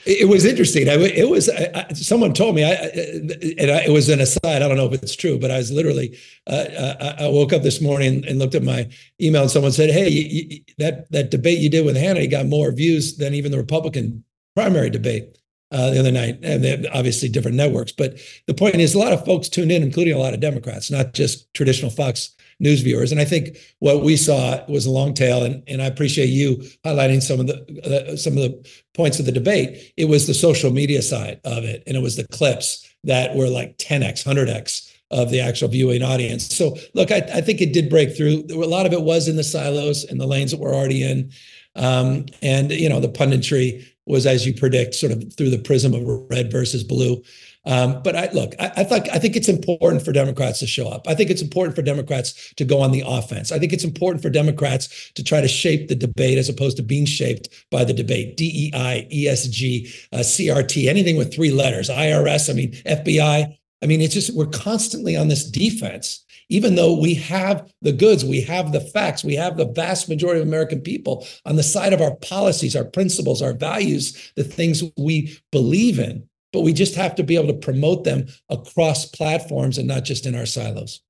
it, 0.06 0.28
was 0.28 0.46
interesting. 0.46 0.90
I, 0.90 0.96
it 0.96 1.30
was 1.30 1.50
I, 1.50 1.88
someone 1.94 2.34
told 2.34 2.56
me, 2.56 2.64
I, 2.64 2.74
and 2.74 3.72
I, 3.72 3.86
it 3.86 3.92
was 3.92 4.10
an 4.10 4.20
aside. 4.20 4.62
I 4.62 4.68
don't 4.68 4.76
know 4.76 4.88
if 4.92 5.02
it's 5.02 5.16
true, 5.16 5.40
but 5.40 5.50
I 5.50 5.58
was 5.58 5.72
literally 5.72 6.18
uh, 6.48 7.16
I, 7.20 7.28
woke 7.28 7.54
up 7.54 7.64
this 7.64 7.82
morning 7.82 8.26
and 8.28 8.40
looked 8.40 8.56
at 8.56 8.64
my 8.64 8.90
email, 9.22 9.44
and 9.44 9.52
someone 9.52 9.72
said, 9.72 9.90
"Hey, 9.90 10.10
you, 10.10 10.24
you, 10.50 10.62
that 10.80 11.10
that 11.12 11.32
debate 11.32 11.60
you 11.60 11.70
did 11.70 11.86
with 11.86 11.96
Hannity 11.96 12.30
got 12.30 12.46
more 12.46 12.72
views 12.72 13.18
than 13.18 13.34
even 13.34 13.52
the 13.52 13.58
Republican 13.58 14.24
primary 14.56 14.90
debate." 14.90 15.38
Uh, 15.72 15.90
the 15.90 16.00
other 16.00 16.12
night, 16.12 16.38
and 16.44 16.64
they 16.64 16.88
obviously 16.90 17.28
different 17.28 17.58
networks. 17.58 17.92
But 17.92 18.20
the 18.46 18.54
point 18.54 18.76
is, 18.76 18.94
a 18.94 19.00
lot 19.00 19.12
of 19.12 19.26
folks 19.26 19.50
tuned 19.50 19.72
in, 19.72 19.82
including 19.82 20.14
a 20.14 20.20
lot 20.20 20.36
of 20.36 20.40
Democrats, 20.40 20.92
not 20.92 21.14
just 21.14 21.52
traditional 21.56 21.90
Fox 21.90 22.36
news 22.60 22.82
viewers. 22.82 23.12
And 23.12 23.20
I 23.20 23.26
think 23.26 23.58
what 23.80 24.04
we 24.04 24.18
saw 24.18 24.64
was 24.68 24.86
a 24.86 24.92
long 24.92 25.14
tail, 25.14 25.44
and, 25.44 25.64
and 25.68 25.82
I 25.82 25.86
appreciate 25.86 26.28
you 26.28 26.58
highlighting 26.86 27.22
some 27.22 27.40
of 27.40 27.48
the 27.48 28.12
uh, 28.12 28.16
some 28.16 28.34
of 28.34 28.44
the 28.44 28.70
points 28.94 29.20
of 29.20 29.26
the 29.26 29.32
debate. 29.32 29.94
It 29.98 30.06
was 30.06 30.28
the 30.28 30.34
social 30.34 30.72
media 30.72 31.02
side 31.02 31.40
of 31.44 31.64
it, 31.64 31.84
and 31.88 31.98
it 31.98 32.02
was 32.02 32.16
the 32.16 32.28
clips 32.28 32.88
that 33.04 33.36
were 33.36 33.50
like 33.50 33.78
10x, 33.78 34.26
100x 34.26 34.90
of 35.12 35.30
the 35.30 35.42
actual 35.42 35.68
viewing 35.68 36.02
audience. 36.02 36.48
So 36.56 36.78
look, 36.94 37.12
I, 37.12 37.18
I 37.34 37.42
think 37.42 37.62
it 37.62 37.74
did 37.74 37.90
break 37.90 38.16
through. 38.16 38.46
A 38.52 38.66
lot 38.66 38.86
of 38.86 38.94
it 38.94 39.02
was 39.02 39.28
in 39.28 39.36
the 39.36 39.44
silos 39.44 40.04
and 40.06 40.20
the 40.20 40.26
lanes 40.26 40.52
that 40.52 40.60
we're 40.60 40.74
already 40.74 41.04
in. 41.04 41.32
Um, 41.76 42.26
and 42.42 42.72
you 42.72 42.90
know, 42.90 43.00
the 43.00 43.10
punditry 43.10 43.86
was, 44.06 44.26
as 44.26 44.46
you 44.46 44.54
predict, 44.54 44.96
sort 44.96 45.12
of 45.12 45.34
through 45.36 45.50
the 45.50 45.60
prism 45.60 45.94
of 45.94 46.30
red 46.30 46.52
versus 46.52 46.84
blue. 46.84 47.22
Um, 47.66 48.02
but 48.04 48.16
I 48.16 48.30
look, 48.34 48.54
I, 48.60 48.72
I 48.78 48.84
think 48.84 49.08
I 49.10 49.20
think 49.20 49.36
it's 49.36 49.48
important 49.48 50.04
for 50.04 50.12
Democrats 50.12 50.60
to 50.60 50.68
show 50.68 50.90
up. 50.90 51.08
I 51.08 51.16
think 51.16 51.30
it's 51.30 51.42
important 51.42 51.76
for 51.76 51.82
Democrats 51.82 52.54
to 52.56 52.66
go 52.66 52.82
on 52.82 52.92
the 52.92 53.04
offense. 53.06 53.52
I 53.52 53.60
think 53.60 53.72
it's 53.72 53.86
important 53.86 54.22
for 54.22 54.30
Democrats 54.30 55.12
to 55.14 55.24
try 55.24 55.40
to 55.40 55.48
shape 55.48 55.88
the 55.88 55.96
debate 55.96 56.38
as 56.38 56.50
opposed 56.50 56.78
to 56.78 56.84
being 56.84 57.06
shaped 57.06 57.50
by 57.72 57.86
the 57.86 57.94
debate. 57.94 58.36
DEI, 58.36 59.08
ESG, 59.12 60.08
uh, 60.12 60.18
CRT, 60.18 60.88
anything 60.88 61.16
with 61.16 61.34
three 61.34 61.52
letters, 61.52 61.90
IRS. 61.90 62.50
I 62.50 62.54
mean, 62.54 62.72
FBI. 62.86 63.58
I 63.82 63.86
mean, 63.86 64.02
it's 64.02 64.14
just 64.14 64.36
we're 64.36 64.48
constantly 64.48 65.16
on 65.16 65.30
this 65.30 65.50
defense 65.50 66.24
even 66.50 66.76
though 66.76 67.00
we 67.00 67.16
have 67.16 67.72
the 67.82 67.94
goods, 67.94 68.24
we 68.24 68.42
have 68.42 68.74
the 68.74 68.80
facts, 68.82 69.24
we 69.24 69.34
have 69.34 69.58
the 69.58 69.66
vast 69.66 70.08
majority 70.08 70.42
of 70.42 70.48
American 70.48 70.82
people 70.82 71.26
on 71.46 71.56
the 71.56 71.64
side 71.64 71.94
of 71.94 72.02
our 72.02 72.16
policies, 72.18 72.76
our 72.76 72.84
principles, 72.84 73.42
our 73.42 73.54
values, 73.54 74.32
the 74.36 74.44
things 74.44 74.84
we 74.98 75.36
believe 75.52 75.98
in 76.00 76.28
but 76.54 76.62
we 76.62 76.72
just 76.72 76.96
have 76.96 77.16
to 77.16 77.24
be 77.24 77.36
able 77.36 77.48
to 77.48 77.54
promote 77.54 78.06
them 78.06 78.28
across 78.50 79.06
platforms 79.06 79.78
and 79.78 79.88
not 79.88 80.06
just 80.06 80.26
in 80.26 80.36
our 80.36 80.46
silos. 80.46 81.02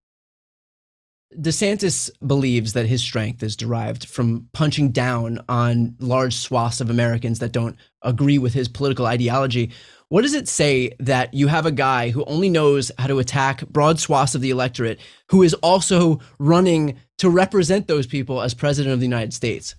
DeSantis 1.40 2.12
believes 2.26 2.74
that 2.74 2.86
his 2.86 3.02
strength 3.02 3.42
is 3.44 3.56
derived 3.56 4.08
from 4.08 4.48
punching 4.54 4.92
down 4.92 5.44
on 5.50 5.96
large 6.00 6.36
swaths 6.36 6.80
of 6.80 6.90
Americans 6.90 7.40
that 7.40 7.52
don't 7.52 7.76
agree 8.04 8.38
with 8.38 8.54
his 8.54 8.68
political 8.68 9.06
ideology. 9.06 9.72
What 10.10 10.22
does 10.22 10.36
it 10.36 10.48
say 10.48 10.92
that 11.00 11.34
you 11.34 11.48
have 11.48 11.66
a 11.66 11.72
guy 11.72 12.12
who 12.12 12.24
only 12.26 12.50
knows 12.50 12.92
how 13.00 13.08
to 13.08 13.20
attack 13.20 13.68
broad 13.68 14.00
swaths 14.00 14.36
of 14.36 14.42
the 14.42 14.52
electorate, 14.52 15.00
who 15.30 15.42
is 15.42 15.56
also 15.56 16.20
running 16.38 17.00
to 17.18 17.30
represent 17.30 17.88
those 17.88 18.06
people 18.06 18.42
as 18.42 18.54
president 18.54 18.94
of 18.94 19.00
the 19.00 19.08
United 19.08 19.34
States? 19.34 19.76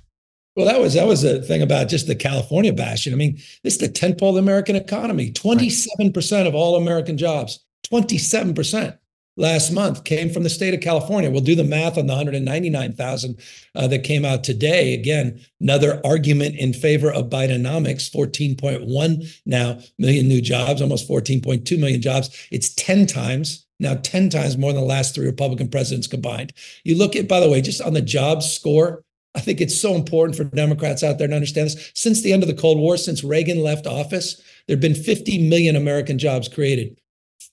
Well, 0.56 0.66
that 0.66 0.80
was 0.80 0.94
that 0.94 1.06
was 1.06 1.24
a 1.24 1.42
thing 1.42 1.62
about 1.62 1.88
just 1.88 2.06
the 2.06 2.14
California 2.14 2.72
bashing. 2.72 3.12
I 3.12 3.16
mean, 3.16 3.36
this 3.62 3.74
is 3.74 3.78
the 3.78 3.88
tentpole 3.88 4.30
of 4.30 4.34
the 4.34 4.40
American 4.40 4.76
economy. 4.76 5.32
Twenty-seven 5.32 6.12
percent 6.12 6.46
of 6.46 6.54
all 6.54 6.76
American 6.76 7.18
jobs, 7.18 7.64
twenty-seven 7.82 8.54
percent 8.54 8.96
last 9.36 9.72
month 9.72 10.04
came 10.04 10.30
from 10.30 10.44
the 10.44 10.50
state 10.50 10.74
of 10.74 10.80
California. 10.80 11.30
We'll 11.30 11.40
do 11.40 11.56
the 11.56 11.64
math 11.64 11.98
on 11.98 12.06
the 12.06 12.12
199,000 12.12 13.36
uh, 13.74 13.88
that 13.88 14.04
came 14.04 14.24
out 14.24 14.44
today. 14.44 14.94
Again, 14.94 15.40
another 15.60 16.00
argument 16.04 16.54
in 16.56 16.72
favor 16.72 17.12
of 17.12 17.30
Bidenomics, 17.30 18.08
14.1 18.14 19.40
now 19.44 19.80
million 19.98 20.28
new 20.28 20.40
jobs, 20.40 20.80
almost 20.80 21.08
14.2 21.08 21.78
million 21.78 22.00
jobs. 22.00 22.46
It's 22.50 22.72
10 22.74 23.06
times 23.06 23.66
now 23.80 23.96
10 23.96 24.30
times 24.30 24.56
more 24.56 24.72
than 24.72 24.80
the 24.80 24.86
last 24.86 25.14
three 25.14 25.26
Republican 25.26 25.68
presidents 25.68 26.06
combined. 26.06 26.52
You 26.84 26.96
look 26.96 27.16
at, 27.16 27.26
by 27.26 27.40
the 27.40 27.50
way, 27.50 27.60
just 27.60 27.82
on 27.82 27.92
the 27.92 28.00
jobs 28.00 28.50
score, 28.50 29.04
I 29.34 29.40
think 29.40 29.60
it's 29.60 29.78
so 29.78 29.94
important 29.94 30.36
for 30.36 30.44
Democrats 30.44 31.02
out 31.02 31.18
there 31.18 31.28
to 31.28 31.34
understand 31.34 31.66
this. 31.66 31.90
Since 31.94 32.22
the 32.22 32.32
end 32.32 32.42
of 32.42 32.48
the 32.48 32.54
Cold 32.54 32.78
War, 32.78 32.96
since 32.96 33.24
Reagan 33.24 33.60
left 33.60 33.86
office, 33.86 34.40
there 34.66 34.76
have 34.76 34.80
been 34.80 34.94
50 34.94 35.48
million 35.48 35.76
American 35.76 36.18
jobs 36.18 36.48
created. 36.48 37.00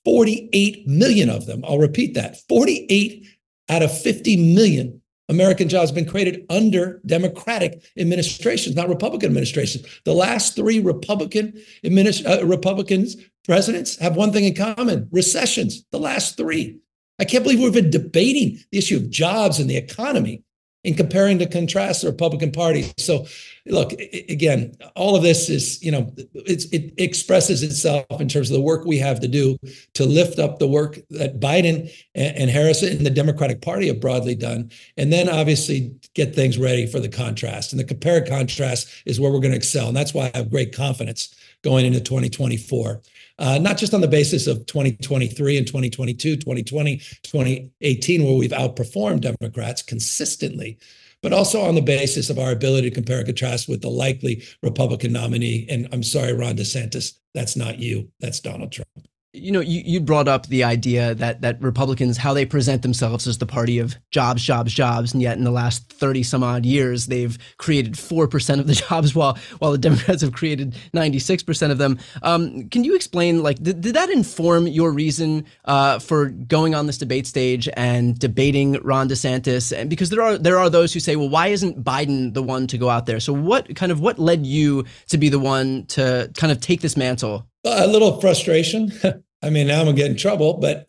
48 0.06 0.88
million 0.88 1.30
of 1.30 1.46
them, 1.46 1.64
I'll 1.68 1.80
repeat 1.80 2.14
that 2.16 2.38
48 2.48 3.28
out 3.70 3.84
of 3.84 4.02
50 4.02 4.56
million 4.56 5.02
American 5.30 5.70
jobs 5.70 5.90
have 5.90 5.96
been 5.96 6.06
created 6.10 6.46
under 6.50 7.02
Democratic 7.06 7.84
administrations, 7.98 8.76
not 8.76 8.90
Republican 8.90 9.30
administrations. 9.30 9.86
The 10.04 10.14
last 10.14 10.56
three 10.56 10.80
Republican 10.80 11.54
administ- 11.86 12.26
uh, 12.28 12.46
Republicans 12.46 13.16
presidents 13.46 13.98
have 13.98 14.18
one 14.18 14.34
thing 14.34 14.44
in 14.44 14.56
common: 14.56 15.08
recessions. 15.12 15.86
The 15.92 16.00
last 16.00 16.36
three. 16.36 16.80
I 17.18 17.26
can't 17.26 17.44
believe 17.44 17.60
we've 17.60 17.74
been 17.74 17.90
debating 17.90 18.60
the 18.72 18.80
issue 18.80 18.98
of 18.98 19.10
jobs 19.10 19.60
and 19.60 19.70
the 19.70 19.78
economy 19.78 20.44
in 20.84 20.96
comparing 20.96 21.38
to 21.40 21.46
contrast 21.46 22.02
the 22.02 22.08
Republican 22.08 22.52
Party. 22.52 22.92
So, 22.98 23.28
look, 23.68 23.92
again, 24.30 24.76
all 24.96 25.16
of 25.16 25.22
this 25.22 25.50
is, 25.50 25.82
you 25.84 25.92
know, 25.92 26.12
it 26.34 26.94
expresses 26.98 27.62
itself 27.62 28.06
in 28.20 28.28
terms 28.28 28.50
of 28.50 28.56
the 28.56 28.62
work 28.62 28.86
we 28.86 28.98
have 28.98 29.20
to 29.20 29.28
do 29.28 29.58
to 29.94 30.06
lift 30.06 30.40
up 30.40 30.58
the 30.58 30.68
work 30.68 31.00
that 31.12 31.40
Biden 31.40 31.92
and, 32.16 32.50
Harris 32.50 32.82
and 32.82 33.06
the 33.06 33.12
Democratic 33.12 33.62
Party 33.62 33.88
have 33.88 34.00
broadly 34.00 34.36
done, 34.36 34.72
and 34.98 35.14
then 35.14 35.30
obviously 35.30 35.94
get 36.16 36.34
things 36.34 36.58
ready 36.58 36.88
for 36.88 37.00
the 37.00 37.10
contrast. 37.10 37.72
And 37.72 37.80
the 37.80 37.86
compare 37.86 38.26
contrast 38.26 38.90
is 39.06 39.20
where 39.20 39.32
we're 39.32 39.40
going 39.40 39.52
to 39.52 39.58
excel, 39.58 39.88
and 39.88 39.96
that's 39.96 40.14
why 40.14 40.32
I 40.34 40.38
have 40.38 40.50
great 40.50 40.76
confidence 40.76 41.36
going 41.62 41.86
into 41.86 42.00
2024 42.00 43.02
uh, 43.40 43.58
not 43.58 43.78
just 43.78 43.94
on 43.94 44.02
the 44.02 44.08
basis 44.08 44.48
of 44.48 44.66
2023 44.66 45.58
and 45.58 45.68
2022, 45.68 46.36
2020, 46.38 46.98
2018, 47.24 48.24
where 48.24 48.36
we've 48.36 48.52
outperformed 48.52 49.22
Democrats 49.22 49.82
consistently, 49.82 50.78
but 51.22 51.34
also 51.34 51.62
on 51.62 51.76
the 51.76 51.82
basis 51.82 52.30
of 52.30 52.40
our 52.40 52.52
ability 52.52 52.90
to 52.90 52.96
compare 52.96 53.20
and 53.20 53.28
contrast 53.28 53.70
with 53.70 53.82
the 53.82 53.90
likely 53.90 54.44
Republican 54.64 55.14
nominee. 55.14 55.66
And 55.70 55.88
I'm 55.92 56.04
sorry, 56.04 56.34
Ron 56.34 56.56
DeSantis, 56.56 57.14
that's 57.34 57.56
not 57.56 57.80
you, 57.80 58.10
that's 58.20 58.40
Donald 58.40 58.72
Trump 58.72 58.88
you 59.34 59.52
know, 59.52 59.62
you, 59.62 59.82
you 59.86 60.02
brought 60.02 60.28
up 60.28 60.48
the 60.48 60.64
idea 60.64 61.16
that 61.16 61.40
that 61.40 61.62
Republicans, 61.62 62.18
how 62.18 62.34
they 62.34 62.46
present 62.46 62.82
themselves 62.82 63.28
as 63.28 63.38
the 63.38 63.46
party 63.46 63.80
of 63.80 63.96
jobs, 64.12 64.44
jobs, 64.44 64.74
jobs, 64.74 65.14
and 65.14 65.22
yet 65.22 65.38
in 65.38 65.46
the 65.46 65.52
last 65.52 65.90
thirty 65.90 66.22
some 66.22 66.44
odd 66.44 66.66
years, 66.66 67.06
they've 67.06 67.38
created 67.58 67.98
four 67.98 68.28
percent 68.28 68.60
of 68.60 68.68
the 68.68 68.74
jobs, 68.90 69.16
while 69.16 69.38
while 69.60 69.72
the 69.72 69.78
Democrats 69.78 70.22
have 70.22 70.34
created 70.34 70.76
ninety 70.92 71.18
six 71.18 71.44
percent 71.44 71.72
of 71.72 71.78
them. 71.78 71.98
Um, 72.24 72.68
can 72.70 72.84
you 72.84 72.94
explain, 72.94 73.42
like, 73.42 73.62
did, 73.64 73.80
did 73.80 73.96
that 73.96 74.10
inform 74.10 74.68
your 74.68 74.92
reason 74.92 75.46
uh, 75.64 76.00
for 76.00 76.30
going 76.30 76.76
on 76.76 76.88
this 76.88 76.98
debate 76.98 77.26
stage 77.26 77.70
and 77.78 78.20
debating 78.20 78.74
Ron 78.84 79.08
DeSantis? 79.08 79.76
And 79.76 79.90
because 79.90 80.10
there 80.10 80.22
are 80.22 80.38
there 80.38 80.60
are 80.60 80.70
those 80.70 80.94
who 80.94 81.00
say, 81.00 81.16
well, 81.16 81.30
why 81.30 81.48
isn't 81.48 81.82
Biden 81.82 82.34
the 82.34 82.44
one 82.44 82.68
to 82.68 82.78
go 82.78 82.90
out 82.90 83.06
there? 83.06 83.22
So, 83.22 83.32
what 83.32 83.74
kind 83.78 83.94
of 83.94 84.02
what 84.02 84.20
led 84.20 84.46
you 84.46 84.84
to 85.08 85.18
be 85.18 85.30
the 85.30 85.40
one 85.40 85.86
to 85.88 86.30
kind 86.36 86.52
of 86.52 86.60
take 86.60 86.82
this 86.82 86.98
mantle 86.98 87.48
a 87.64 87.88
little 87.88 88.20
frustration. 88.20 88.92
I 89.44 89.50
mean, 89.50 89.68
now 89.68 89.80
I'm 89.80 89.86
gonna 89.86 89.98
get 89.98 90.12
in 90.12 90.18
trouble, 90.18 90.56
but 90.56 90.88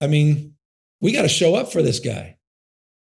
I 0.00 0.06
mean, 0.06 0.54
we 1.00 1.12
got 1.12 1.22
to 1.22 1.28
show 1.28 1.54
up 1.54 1.72
for 1.72 1.82
this 1.82 2.00
guy. 2.00 2.36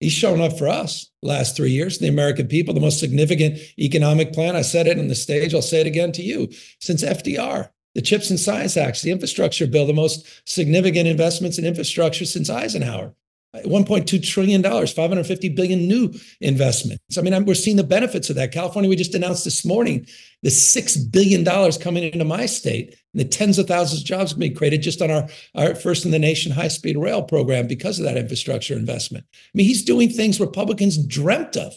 He's 0.01 0.13
shown 0.13 0.41
up 0.41 0.59
for 0.59 0.69
us 0.69 1.11
last 1.23 1.57
three 1.57 1.71
years, 1.71 1.99
the 1.99 2.09
American 2.09 2.47
people, 2.47 2.75
the 2.75 2.81
most 2.81 3.01
significant 3.01 3.59
economic 3.79 4.33
plan. 4.33 4.55
I 4.55 4.63
said 4.63 4.87
it 4.87 4.99
on 4.99 5.09
the 5.09 5.15
stage. 5.15 5.55
I'll 5.55 5.63
say 5.63 5.81
it 5.81 5.87
again 5.87 6.13
to 6.13 6.23
you 6.23 6.51
since 6.81 7.03
FDR, 7.03 7.71
the 7.95 8.03
CHIPS 8.03 8.29
and 8.31 8.39
Science 8.39 8.77
Acts, 8.77 9.01
the 9.01 9.11
infrastructure 9.11 9.67
bill, 9.67 9.87
the 9.87 9.95
most 9.95 10.43
significant 10.45 11.09
investments 11.09 11.59
in 11.59 11.65
infrastructure 11.65 12.27
since 12.27 12.51
Eisenhower. 12.51 13.15
1.2 13.55 14.23
trillion 14.23 14.61
dollars 14.61 14.93
550 14.93 15.49
billion 15.51 15.89
new 15.89 16.13
investments 16.41 17.17
i 17.17 17.23
mean 17.23 17.45
we're 17.45 17.55
seeing 17.55 17.77
the 17.77 17.85
benefits 17.85 18.29
of 18.29 18.37
that 18.37 18.53
california 18.53 18.89
we 18.89 18.97
just 18.97 19.15
announced 19.15 19.45
this 19.45 19.65
morning 19.65 20.07
the 20.43 20.51
six 20.51 20.97
billion 20.97 21.43
dollars 21.43 21.79
coming 21.79 22.05
into 22.05 22.25
my 22.25 22.47
state 22.47 22.91
and 23.15 23.21
the 23.21 23.25
tens 23.25 23.59
of 23.59 23.67
thousands 23.67 24.03
of 24.03 24.07
jobs 24.07 24.35
being 24.35 24.55
created 24.55 24.83
just 24.83 25.01
on 25.01 25.11
our, 25.11 25.29
our 25.55 25.75
first 25.75 26.05
in 26.05 26.11
the 26.11 26.19
nation 26.19 26.53
high 26.53 26.69
speed 26.69 26.97
rail 26.97 27.23
program 27.23 27.67
because 27.67 27.99
of 27.99 28.05
that 28.05 28.17
infrastructure 28.17 28.75
investment 28.75 29.25
i 29.33 29.51
mean 29.55 29.67
he's 29.67 29.85
doing 29.85 30.09
things 30.11 30.39
republicans 30.39 30.99
dreamt 31.07 31.57
of 31.57 31.75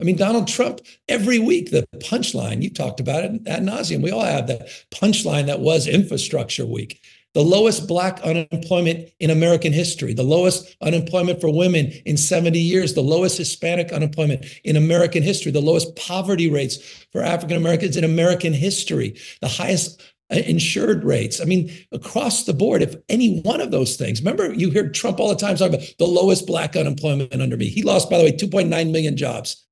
I 0.00 0.04
mean, 0.04 0.16
Donald 0.16 0.46
Trump, 0.46 0.80
every 1.08 1.40
week, 1.40 1.72
the 1.72 1.84
punchline, 1.96 2.62
you 2.62 2.70
talked 2.70 3.00
about 3.00 3.24
it 3.24 3.48
ad 3.48 3.64
nauseum. 3.64 4.00
We 4.00 4.12
all 4.12 4.22
have 4.22 4.46
that 4.46 4.68
punchline 4.92 5.46
that 5.46 5.58
was 5.58 5.88
infrastructure 5.88 6.64
week. 6.64 7.02
The 7.38 7.44
lowest 7.44 7.86
black 7.86 8.20
unemployment 8.22 9.10
in 9.20 9.30
American 9.30 9.72
history, 9.72 10.12
the 10.12 10.24
lowest 10.24 10.76
unemployment 10.82 11.40
for 11.40 11.48
women 11.48 11.92
in 12.04 12.16
70 12.16 12.58
years, 12.58 12.94
the 12.94 13.00
lowest 13.00 13.38
Hispanic 13.38 13.92
unemployment 13.92 14.44
in 14.64 14.74
American 14.74 15.22
history, 15.22 15.52
the 15.52 15.60
lowest 15.60 15.94
poverty 15.94 16.50
rates 16.50 16.78
for 17.12 17.22
African 17.22 17.56
Americans 17.56 17.96
in 17.96 18.02
American 18.02 18.52
history, 18.52 19.16
the 19.40 19.46
highest 19.46 20.02
uh, 20.32 20.40
insured 20.46 21.04
rates. 21.04 21.40
I 21.40 21.44
mean, 21.44 21.70
across 21.92 22.42
the 22.42 22.54
board, 22.54 22.82
if 22.82 22.96
any 23.08 23.38
one 23.42 23.60
of 23.60 23.70
those 23.70 23.94
things, 23.94 24.20
remember, 24.20 24.52
you 24.52 24.70
hear 24.70 24.88
Trump 24.88 25.20
all 25.20 25.28
the 25.28 25.36
time 25.36 25.54
talking 25.54 25.76
about 25.76 25.86
the 25.96 26.06
lowest 26.06 26.44
black 26.44 26.74
unemployment 26.74 27.32
under 27.40 27.56
me. 27.56 27.68
He 27.68 27.84
lost, 27.84 28.10
by 28.10 28.18
the 28.18 28.24
way, 28.24 28.32
2.9 28.32 28.68
million 28.90 29.16
jobs. 29.16 29.64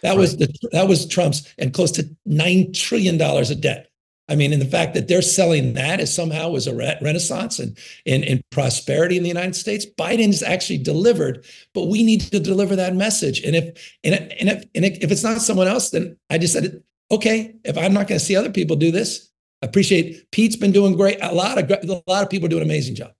That 0.00 0.12
right. 0.12 0.18
was 0.18 0.38
the 0.38 0.50
that 0.72 0.88
was 0.88 1.06
Trump's 1.06 1.54
and 1.58 1.74
close 1.74 1.90
to 1.92 2.08
nine 2.24 2.72
trillion 2.72 3.18
dollars 3.18 3.50
of 3.50 3.60
debt. 3.60 3.89
I 4.30 4.36
mean, 4.36 4.52
and 4.52 4.62
the 4.62 4.66
fact 4.66 4.94
that 4.94 5.08
they're 5.08 5.22
selling 5.22 5.72
that 5.74 5.98
as 5.98 6.14
somehow 6.14 6.50
was 6.50 6.68
a 6.68 6.74
re- 6.74 6.96
renaissance 7.02 7.58
and 7.58 7.76
in, 8.06 8.22
in 8.22 8.40
prosperity 8.50 9.16
in 9.16 9.24
the 9.24 9.28
United 9.28 9.56
States, 9.56 9.84
Biden's 9.84 10.42
actually 10.42 10.78
delivered, 10.78 11.44
but 11.74 11.88
we 11.88 12.04
need 12.04 12.20
to 12.20 12.38
deliver 12.38 12.76
that 12.76 12.94
message. 12.94 13.42
And 13.42 13.56
if 13.56 13.96
and, 14.04 14.14
and 14.14 14.48
if 14.48 14.64
and 14.74 14.84
if 14.84 15.10
it's 15.10 15.24
not 15.24 15.40
someone 15.40 15.66
else, 15.66 15.90
then 15.90 16.16
I 16.30 16.38
just 16.38 16.52
said, 16.52 16.80
okay, 17.10 17.56
if 17.64 17.76
I'm 17.76 17.92
not 17.92 18.06
going 18.06 18.20
to 18.20 18.24
see 18.24 18.36
other 18.36 18.52
people 18.52 18.76
do 18.76 18.92
this, 18.92 19.30
I 19.62 19.66
appreciate 19.66 20.30
Pete's 20.30 20.56
been 20.56 20.72
doing 20.72 20.96
great. 20.96 21.18
A 21.20 21.34
lot 21.34 21.58
of 21.58 21.68
a 21.68 22.02
lot 22.06 22.22
of 22.22 22.30
people 22.30 22.48
do 22.48 22.58
an 22.58 22.62
amazing 22.62 22.94
job. 22.94 23.12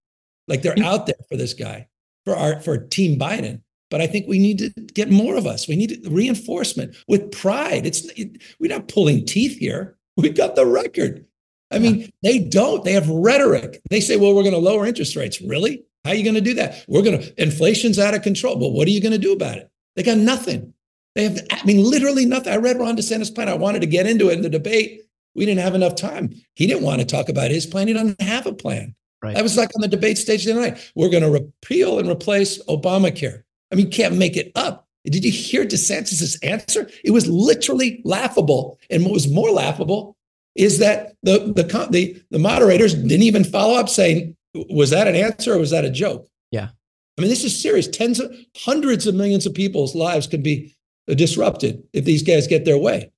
Like 0.46 0.62
they're 0.62 0.78
out 0.84 1.06
there 1.06 1.16
for 1.28 1.36
this 1.36 1.54
guy, 1.54 1.88
for 2.24 2.36
our 2.36 2.60
for 2.60 2.78
Team 2.78 3.18
Biden. 3.18 3.62
But 3.90 4.00
I 4.00 4.06
think 4.06 4.28
we 4.28 4.38
need 4.38 4.58
to 4.58 4.70
get 4.94 5.10
more 5.10 5.34
of 5.34 5.48
us. 5.48 5.66
We 5.66 5.74
need 5.74 6.06
reinforcement 6.08 6.94
with 7.08 7.32
pride. 7.32 7.84
It's 7.84 8.04
it, 8.16 8.40
we're 8.60 8.70
not 8.70 8.86
pulling 8.86 9.26
teeth 9.26 9.58
here. 9.58 9.96
We 10.20 10.30
got 10.30 10.56
the 10.56 10.66
record. 10.66 11.24
I 11.72 11.78
mean, 11.78 12.10
they 12.22 12.40
don't. 12.40 12.84
They 12.84 12.92
have 12.92 13.08
rhetoric. 13.08 13.80
They 13.90 14.00
say, 14.00 14.16
"Well, 14.16 14.34
we're 14.34 14.42
going 14.42 14.54
to 14.54 14.58
lower 14.58 14.86
interest 14.86 15.14
rates." 15.14 15.40
Really? 15.40 15.84
How 16.04 16.10
are 16.10 16.14
you 16.14 16.24
going 16.24 16.34
to 16.34 16.40
do 16.40 16.54
that? 16.54 16.84
We're 16.88 17.02
going 17.02 17.20
to 17.20 17.42
inflation's 17.42 17.98
out 17.98 18.14
of 18.14 18.22
control. 18.22 18.56
But 18.56 18.70
what 18.70 18.88
are 18.88 18.90
you 18.90 19.00
going 19.00 19.12
to 19.12 19.18
do 19.18 19.32
about 19.32 19.58
it? 19.58 19.70
They 19.96 20.02
got 20.02 20.18
nothing. 20.18 20.72
They 21.14 21.24
have, 21.24 21.40
I 21.50 21.64
mean, 21.64 21.82
literally 21.82 22.24
nothing. 22.24 22.52
I 22.52 22.56
read 22.56 22.78
Ron 22.78 22.96
DeSantis' 22.96 23.34
plan. 23.34 23.48
I 23.48 23.54
wanted 23.54 23.80
to 23.80 23.86
get 23.86 24.06
into 24.06 24.30
it 24.30 24.34
in 24.34 24.42
the 24.42 24.48
debate. 24.48 25.02
We 25.34 25.44
didn't 25.44 25.60
have 25.60 25.74
enough 25.74 25.96
time. 25.96 26.34
He 26.54 26.66
didn't 26.66 26.82
want 26.82 27.00
to 27.00 27.06
talk 27.06 27.28
about 27.28 27.50
his 27.50 27.66
plan. 27.66 27.88
He 27.88 27.94
doesn't 27.94 28.20
have 28.20 28.46
a 28.46 28.52
plan. 28.52 28.94
Right. 29.22 29.34
That 29.34 29.42
was 29.42 29.56
like 29.56 29.70
on 29.76 29.82
the 29.82 29.88
debate 29.88 30.18
stage 30.18 30.44
the 30.44 30.52
other 30.52 30.60
night. 30.60 30.92
We're 30.94 31.10
going 31.10 31.22
to 31.22 31.30
repeal 31.30 31.98
and 31.98 32.08
replace 32.08 32.62
Obamacare. 32.64 33.42
I 33.70 33.74
mean, 33.74 33.86
you 33.86 33.92
can't 33.92 34.16
make 34.16 34.36
it 34.36 34.52
up. 34.54 34.88
Did 35.04 35.24
you 35.24 35.30
hear 35.30 35.64
DeSantis's 35.64 36.38
answer? 36.42 36.88
It 37.04 37.12
was 37.12 37.26
literally 37.26 38.00
laughable. 38.04 38.78
And 38.90 39.04
what 39.04 39.12
was 39.12 39.28
more 39.28 39.50
laughable 39.50 40.16
is 40.54 40.78
that 40.78 41.14
the 41.22 41.52
the 41.54 41.88
the, 41.90 42.22
the 42.30 42.38
moderators 42.38 42.94
didn't 42.94 43.22
even 43.22 43.44
follow 43.44 43.78
up 43.78 43.88
saying, 43.88 44.36
"Was 44.54 44.90
that 44.90 45.08
an 45.08 45.16
answer 45.16 45.54
or 45.54 45.58
was 45.58 45.70
that 45.70 45.84
a 45.84 45.90
joke?" 45.90 46.28
Yeah. 46.50 46.68
I 47.16 47.20
mean, 47.20 47.30
this 47.30 47.44
is 47.44 47.60
serious. 47.60 47.86
Tens 47.86 48.20
of 48.20 48.34
hundreds 48.56 49.06
of 49.06 49.14
millions 49.14 49.46
of 49.46 49.54
people's 49.54 49.94
lives 49.94 50.26
could 50.26 50.42
be 50.42 50.74
disrupted 51.06 51.82
if 51.92 52.04
these 52.04 52.22
guys 52.22 52.46
get 52.46 52.64
their 52.64 52.78
way. 52.78 53.10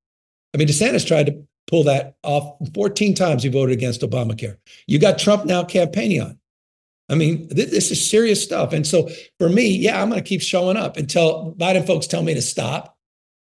I 0.54 0.58
mean, 0.58 0.68
DeSantis 0.68 1.06
tried 1.06 1.26
to 1.26 1.42
pull 1.66 1.84
that 1.84 2.16
off 2.22 2.56
14 2.74 3.14
times. 3.14 3.42
He 3.42 3.48
voted 3.48 3.76
against 3.76 4.02
Obamacare. 4.02 4.56
You 4.86 4.98
got 4.98 5.18
Trump 5.18 5.44
now 5.44 5.64
campaigning 5.64 6.20
on. 6.20 6.38
I 7.12 7.14
mean, 7.14 7.48
th- 7.48 7.70
this 7.70 7.90
is 7.90 8.10
serious 8.10 8.42
stuff. 8.42 8.72
And 8.72 8.86
so 8.86 9.08
for 9.38 9.48
me, 9.48 9.68
yeah, 9.68 10.00
I'm 10.00 10.08
going 10.08 10.22
to 10.22 10.28
keep 10.28 10.40
showing 10.40 10.76
up 10.76 10.96
until 10.96 11.54
Biden 11.58 11.86
folks 11.86 12.06
tell 12.06 12.22
me 12.22 12.34
to 12.34 12.42
stop 12.42 12.96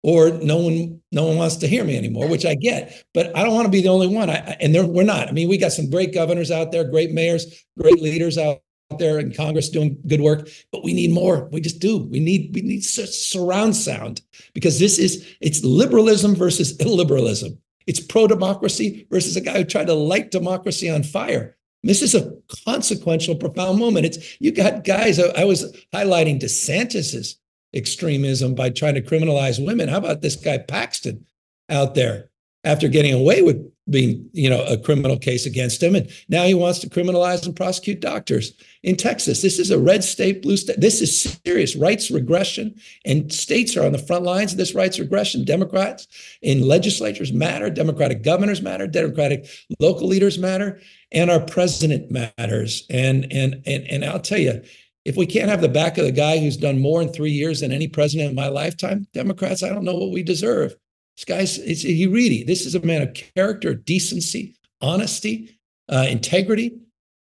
or 0.04 0.30
no 0.30 0.58
one 0.58 1.00
no 1.12 1.24
one 1.24 1.38
wants 1.38 1.56
to 1.56 1.66
hear 1.66 1.82
me 1.82 1.96
anymore, 1.96 2.28
which 2.28 2.44
I 2.44 2.54
get. 2.54 3.04
But 3.14 3.34
I 3.36 3.42
don't 3.42 3.54
want 3.54 3.64
to 3.64 3.70
be 3.70 3.80
the 3.80 3.88
only 3.88 4.06
one. 4.06 4.28
I, 4.28 4.56
and 4.60 4.74
we're 4.92 5.02
not. 5.02 5.28
I 5.28 5.32
mean, 5.32 5.48
we 5.48 5.56
got 5.56 5.72
some 5.72 5.90
great 5.90 6.12
governors 6.12 6.50
out 6.50 6.72
there, 6.72 6.84
great 6.84 7.12
mayors, 7.12 7.64
great 7.80 8.00
leaders 8.02 8.36
out 8.36 8.60
there 8.98 9.18
in 9.18 9.32
Congress 9.32 9.70
doing 9.70 9.98
good 10.06 10.20
work, 10.20 10.48
but 10.70 10.84
we 10.84 10.92
need 10.92 11.10
more. 11.10 11.48
We 11.50 11.60
just 11.60 11.80
do. 11.80 11.96
We 11.96 12.20
need 12.20 12.54
we 12.54 12.60
need 12.60 12.84
surround 12.84 13.74
sound 13.74 14.20
because 14.52 14.78
this 14.78 14.98
is 14.98 15.26
it's 15.40 15.64
liberalism 15.64 16.34
versus 16.34 16.76
illiberalism. 16.78 17.56
It's 17.86 18.00
pro 18.00 18.26
democracy 18.26 19.06
versus 19.10 19.36
a 19.36 19.40
guy 19.40 19.58
who 19.58 19.64
tried 19.64 19.86
to 19.86 19.94
light 19.94 20.30
democracy 20.30 20.90
on 20.90 21.02
fire. 21.02 21.56
This 21.84 22.00
is 22.00 22.14
a 22.14 22.34
consequential, 22.64 23.36
profound 23.36 23.78
moment. 23.78 24.06
It's 24.06 24.40
you 24.40 24.52
got 24.52 24.84
guys. 24.84 25.20
I, 25.20 25.42
I 25.42 25.44
was 25.44 25.76
highlighting 25.92 26.40
DeSantis's 26.40 27.38
extremism 27.74 28.54
by 28.54 28.70
trying 28.70 28.94
to 28.94 29.02
criminalize 29.02 29.64
women. 29.64 29.88
How 29.88 29.98
about 29.98 30.22
this 30.22 30.36
guy 30.36 30.58
Paxton 30.58 31.26
out 31.68 31.94
there 31.94 32.30
after 32.64 32.88
getting 32.88 33.12
away 33.12 33.42
with 33.42 33.70
being, 33.90 34.28
you 34.32 34.48
know, 34.48 34.64
a 34.64 34.78
criminal 34.78 35.18
case 35.18 35.44
against 35.44 35.82
him. 35.82 35.94
And 35.94 36.10
now 36.28 36.44
he 36.44 36.54
wants 36.54 36.78
to 36.80 36.88
criminalize 36.88 37.44
and 37.44 37.54
prosecute 37.54 38.00
doctors 38.00 38.54
in 38.82 38.96
Texas. 38.96 39.42
This 39.42 39.58
is 39.58 39.70
a 39.70 39.78
red 39.78 40.02
state, 40.02 40.42
blue 40.42 40.56
state. 40.56 40.80
This 40.80 41.02
is 41.02 41.38
serious 41.44 41.76
rights 41.76 42.10
regression. 42.10 42.74
And 43.04 43.30
states 43.32 43.76
are 43.76 43.84
on 43.84 43.92
the 43.92 43.98
front 43.98 44.24
lines 44.24 44.52
of 44.52 44.58
this 44.58 44.74
rights 44.74 44.98
regression. 44.98 45.44
Democrats 45.44 46.08
in 46.40 46.66
legislatures 46.66 47.32
matter, 47.32 47.68
Democratic 47.68 48.22
governors 48.22 48.62
matter, 48.62 48.86
Democratic 48.86 49.46
local 49.78 50.08
leaders 50.08 50.38
matter, 50.38 50.80
and 51.12 51.30
our 51.30 51.40
president 51.40 52.10
matters. 52.10 52.86
And 52.88 53.30
and 53.30 53.62
and, 53.66 53.86
and 53.88 54.04
I'll 54.04 54.20
tell 54.20 54.38
you, 54.38 54.62
if 55.04 55.16
we 55.16 55.26
can't 55.26 55.50
have 55.50 55.60
the 55.60 55.68
back 55.68 55.98
of 55.98 56.06
the 56.06 56.12
guy 56.12 56.38
who's 56.38 56.56
done 56.56 56.80
more 56.80 57.02
in 57.02 57.10
three 57.10 57.30
years 57.30 57.60
than 57.60 57.72
any 57.72 57.88
president 57.88 58.30
in 58.30 58.34
my 58.34 58.48
lifetime, 58.48 59.06
Democrats, 59.12 59.62
I 59.62 59.68
don't 59.68 59.84
know 59.84 59.94
what 59.94 60.12
we 60.12 60.22
deserve. 60.22 60.74
This 61.16 61.24
guy's 61.24 61.56
he 61.56 62.06
really. 62.06 62.42
This 62.42 62.66
is 62.66 62.74
a 62.74 62.80
man 62.80 63.02
of 63.02 63.14
character, 63.14 63.74
decency, 63.74 64.56
honesty, 64.80 65.58
uh, 65.88 66.06
integrity, 66.08 66.78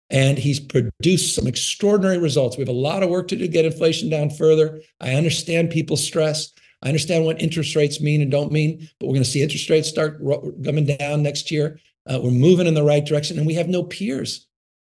and 0.10 0.38
he's 0.38 0.60
produced 0.60 1.36
some 1.36 1.47
extraordinary 1.47 2.17
results. 2.17 2.58
We 2.58 2.62
have 2.62 2.69
a 2.69 2.73
lot 2.73 3.04
of 3.04 3.10
work 3.10 3.27
to 3.30 3.36
do 3.36 3.45
to 3.45 3.51
get 3.51 3.65
inflation 3.65 4.10
down 4.10 4.30
further. 4.30 4.82
I 4.99 5.15
understand 5.15 5.71
people's 5.71 6.04
stress. 6.04 6.51
I 6.84 6.88
understand 6.88 7.25
what 7.25 7.41
interest 7.41 7.75
rates 7.75 8.01
mean 8.01 8.21
and 8.21 8.32
don't 8.32 8.51
mean, 8.51 8.89
but 8.99 9.08
we're 9.08 9.13
going 9.13 9.23
to 9.23 9.30
see 9.30 9.41
interest 9.41 9.69
rates 9.69 9.88
start 9.88 10.19
coming 10.63 10.86
down 10.86 11.21
next 11.21 11.51
year. 11.51 11.80
Uh, 12.08 12.19
we're 12.21 12.32
moving 12.32 12.67
in 12.67 12.73
the 12.73 12.84
right 12.84 13.06
direction, 13.06 13.38
and 13.38 13.45
we 13.45 13.54
have 13.54 13.69
no 13.69 13.84
peers. 13.84 14.47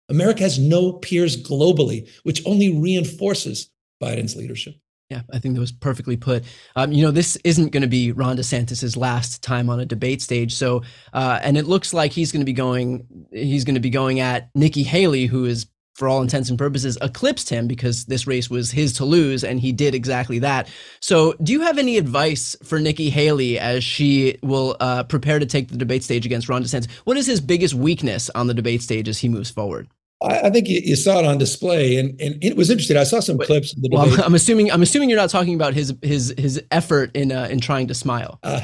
America 0.09 0.43
has 0.43 0.57
no 0.57 0.93
peers 0.93 1.41
globally, 1.41 2.09
which 2.23 2.41
only 2.45 2.75
reinforces 2.75 3.69
Biden's 4.01 4.35
leadership. 4.35 4.75
Yeah, 5.09 5.21
I 5.31 5.37
think 5.37 5.53
that 5.53 5.61
was 5.61 5.71
perfectly 5.71 6.17
put. 6.17 6.43
Um, 6.75 6.91
you 6.91 7.03
know, 7.03 7.11
this 7.11 7.35
isn't 7.43 7.71
going 7.71 7.81
to 7.81 7.87
be 7.87 8.11
Ron 8.11 8.37
DeSantis's 8.37 8.97
last 8.97 9.43
time 9.43 9.69
on 9.69 9.79
a 9.79 9.85
debate 9.85 10.19
stage. 10.21 10.55
So, 10.55 10.81
uh, 11.13 11.39
and 11.43 11.57
it 11.57 11.65
looks 11.65 11.93
like 11.93 12.11
he's 12.11 12.31
going 12.31 12.41
to 12.41 12.45
be 12.45 12.53
going. 12.53 13.27
He's 13.31 13.65
going 13.65 13.75
to 13.75 13.81
be 13.81 13.91
going 13.91 14.19
at 14.19 14.49
Nikki 14.55 14.81
Haley, 14.81 15.27
who 15.27 15.45
is, 15.45 15.67
for 15.93 16.07
all 16.07 16.23
intents 16.23 16.49
and 16.49 16.57
purposes, 16.57 16.97
eclipsed 17.03 17.49
him 17.49 17.67
because 17.67 18.05
this 18.05 18.25
race 18.25 18.49
was 18.49 18.71
his 18.71 18.93
to 18.93 19.05
lose, 19.05 19.43
and 19.43 19.59
he 19.59 19.71
did 19.71 19.93
exactly 19.93 20.39
that. 20.39 20.67
So, 21.01 21.33
do 21.33 21.51
you 21.51 21.61
have 21.61 21.77
any 21.77 21.97
advice 21.97 22.55
for 22.63 22.79
Nikki 22.79 23.11
Haley 23.11 23.59
as 23.59 23.83
she 23.83 24.39
will 24.41 24.75
uh, 24.79 25.03
prepare 25.03 25.37
to 25.37 25.45
take 25.45 25.67
the 25.67 25.77
debate 25.77 26.03
stage 26.03 26.25
against 26.25 26.49
Ron 26.49 26.63
DeSantis? 26.63 26.89
What 27.03 27.17
is 27.17 27.27
his 27.27 27.41
biggest 27.41 27.75
weakness 27.75 28.31
on 28.33 28.47
the 28.47 28.55
debate 28.55 28.81
stage 28.81 29.07
as 29.07 29.19
he 29.19 29.29
moves 29.29 29.51
forward? 29.51 29.87
I, 30.21 30.41
I 30.41 30.49
think 30.49 30.67
you, 30.67 30.79
you, 30.83 30.95
saw 30.95 31.19
it 31.19 31.25
on 31.25 31.37
display, 31.37 31.97
and, 31.97 32.19
and 32.21 32.41
it 32.43 32.55
was 32.55 32.69
interesting. 32.69 32.97
I 32.97 33.03
saw 33.03 33.19
some 33.19 33.37
Wait, 33.37 33.47
clips. 33.47 33.75
Of 33.75 33.81
the 33.81 33.89
well, 33.91 34.23
I'm 34.23 34.35
assuming 34.35 34.71
I'm 34.71 34.81
assuming 34.81 35.09
you're 35.09 35.19
not 35.19 35.29
talking 35.29 35.55
about 35.55 35.73
his 35.73 35.93
his 36.01 36.33
his 36.37 36.61
effort 36.71 37.15
in 37.15 37.31
uh, 37.31 37.47
in 37.49 37.59
trying 37.59 37.87
to 37.87 37.93
smile. 37.93 38.39
Uh, 38.43 38.61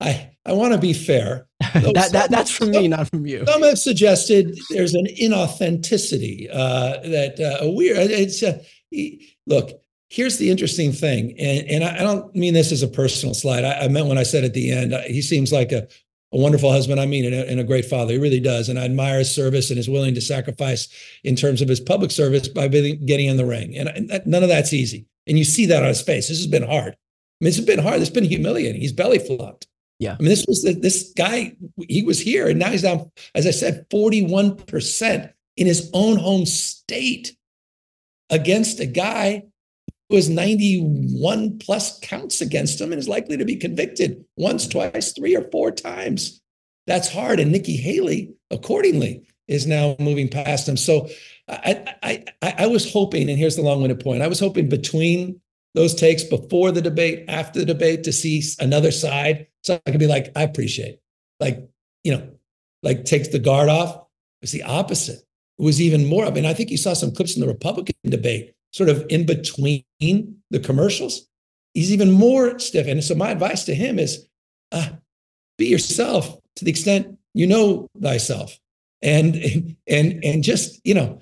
I 0.00 0.30
I 0.44 0.52
want 0.52 0.72
to 0.72 0.78
be 0.78 0.92
fair. 0.92 1.46
that, 1.74 2.10
that 2.12 2.30
that's 2.30 2.50
from 2.50 2.70
me, 2.70 2.88
not 2.88 3.08
from 3.08 3.26
you. 3.26 3.44
Some 3.46 3.62
have 3.62 3.78
suggested 3.78 4.58
there's 4.70 4.94
an 4.94 5.06
inauthenticity 5.06 6.48
uh, 6.52 7.00
that 7.00 7.40
uh, 7.40 7.70
weird. 7.70 7.98
It's 7.98 8.42
uh, 8.42 8.62
look. 9.46 9.70
Here's 10.10 10.38
the 10.38 10.50
interesting 10.50 10.90
thing, 10.90 11.38
and, 11.38 11.68
and 11.68 11.84
I, 11.84 11.96
I 11.96 11.98
don't 11.98 12.34
mean 12.34 12.54
this 12.54 12.72
as 12.72 12.82
a 12.82 12.88
personal 12.88 13.34
slide. 13.34 13.64
I, 13.64 13.80
I 13.80 13.88
meant 13.88 14.06
when 14.06 14.16
I 14.16 14.22
said 14.22 14.42
at 14.42 14.54
the 14.54 14.72
end, 14.72 14.94
uh, 14.94 15.02
he 15.02 15.20
seems 15.20 15.52
like 15.52 15.70
a 15.70 15.86
a 16.32 16.38
wonderful 16.38 16.70
husband, 16.70 17.00
I 17.00 17.06
mean, 17.06 17.24
and 17.24 17.34
a, 17.34 17.48
and 17.48 17.60
a, 17.60 17.64
great 17.64 17.86
father. 17.86 18.12
He 18.12 18.18
really 18.18 18.40
does. 18.40 18.68
And 18.68 18.78
I 18.78 18.84
admire 18.84 19.18
his 19.18 19.34
service 19.34 19.70
and 19.70 19.78
is 19.78 19.88
willing 19.88 20.14
to 20.14 20.20
sacrifice 20.20 20.88
in 21.24 21.36
terms 21.36 21.62
of 21.62 21.68
his 21.68 21.80
public 21.80 22.10
service 22.10 22.48
by 22.48 22.68
getting 22.68 23.26
in 23.26 23.36
the 23.36 23.46
ring. 23.46 23.76
And, 23.76 23.88
and 23.88 24.10
that, 24.10 24.26
none 24.26 24.42
of 24.42 24.48
that's 24.48 24.72
easy. 24.72 25.06
And 25.26 25.38
you 25.38 25.44
see 25.44 25.66
that 25.66 25.82
on 25.82 25.88
his 25.88 26.02
face. 26.02 26.28
This 26.28 26.38
has 26.38 26.46
been 26.46 26.66
hard. 26.66 26.92
I 26.92 27.44
mean, 27.44 27.48
this 27.48 27.56
has 27.56 27.64
been 27.64 27.78
hard. 27.78 28.00
It's 28.00 28.10
been 28.10 28.24
humiliating. 28.24 28.80
He's 28.80 28.92
belly 28.92 29.18
flopped. 29.18 29.66
Yeah. 29.98 30.16
I 30.18 30.22
mean, 30.22 30.28
this 30.28 30.44
was 30.46 30.62
the, 30.62 30.74
this 30.74 31.12
guy, 31.16 31.56
he 31.88 32.02
was 32.02 32.20
here 32.20 32.48
and 32.48 32.58
now 32.58 32.70
he's 32.70 32.82
down, 32.82 33.10
as 33.34 33.46
I 33.46 33.50
said, 33.50 33.88
41% 33.90 35.32
in 35.56 35.66
his 35.66 35.90
own 35.92 36.18
home 36.18 36.46
state 36.46 37.34
against 38.30 38.80
a 38.80 38.86
guy 38.86 39.44
has 40.16 40.28
91 40.28 41.58
plus 41.58 41.98
counts 42.00 42.40
against 42.40 42.80
him 42.80 42.92
and 42.92 42.98
is 42.98 43.08
likely 43.08 43.36
to 43.36 43.44
be 43.44 43.56
convicted 43.56 44.24
once, 44.36 44.66
twice, 44.66 45.12
three, 45.12 45.36
or 45.36 45.48
four 45.50 45.70
times. 45.70 46.40
That's 46.86 47.12
hard. 47.12 47.40
And 47.40 47.52
Nikki 47.52 47.76
Haley, 47.76 48.34
accordingly, 48.50 49.28
is 49.46 49.66
now 49.66 49.96
moving 49.98 50.28
past 50.28 50.68
him. 50.68 50.76
So 50.76 51.08
I, 51.48 51.94
I, 52.02 52.24
I, 52.42 52.54
I 52.58 52.66
was 52.66 52.90
hoping, 52.90 53.28
and 53.28 53.38
here's 53.38 53.56
the 53.56 53.62
long-winded 53.62 54.00
point. 54.00 54.22
I 54.22 54.28
was 54.28 54.40
hoping 54.40 54.68
between 54.68 55.40
those 55.74 55.94
takes 55.94 56.24
before 56.24 56.72
the 56.72 56.82
debate, 56.82 57.24
after 57.28 57.60
the 57.60 57.66
debate 57.66 58.04
to 58.04 58.12
see 58.12 58.42
another 58.60 58.90
side. 58.90 59.46
So 59.62 59.80
I 59.86 59.90
could 59.90 60.00
be 60.00 60.06
like, 60.06 60.32
I 60.36 60.42
appreciate, 60.42 61.00
like, 61.40 61.68
you 62.04 62.12
know, 62.12 62.28
like 62.82 63.04
takes 63.04 63.28
the 63.28 63.38
guard 63.38 63.68
off. 63.68 64.04
It's 64.42 64.52
the 64.52 64.62
opposite. 64.62 65.18
It 65.58 65.62
was 65.62 65.80
even 65.80 66.06
more. 66.06 66.24
I 66.24 66.30
mean, 66.30 66.46
I 66.46 66.54
think 66.54 66.70
you 66.70 66.76
saw 66.76 66.94
some 66.94 67.12
clips 67.12 67.34
in 67.34 67.40
the 67.40 67.48
Republican 67.48 67.94
debate, 68.04 68.54
sort 68.72 68.88
of 68.88 69.04
in 69.08 69.26
between 69.26 69.84
the 70.00 70.60
commercials. 70.62 71.26
He's 71.74 71.92
even 71.92 72.10
more 72.10 72.58
stiff. 72.58 72.86
And 72.86 73.02
so 73.02 73.14
my 73.14 73.30
advice 73.30 73.64
to 73.64 73.74
him 73.74 73.98
is 73.98 74.26
uh, 74.72 74.88
be 75.56 75.66
yourself 75.66 76.38
to 76.56 76.64
the 76.64 76.70
extent 76.70 77.18
you 77.34 77.46
know 77.46 77.88
thyself. 78.00 78.58
And 79.00 79.36
and 79.86 80.24
and 80.24 80.42
just, 80.42 80.80
you 80.84 80.94
know, 80.94 81.20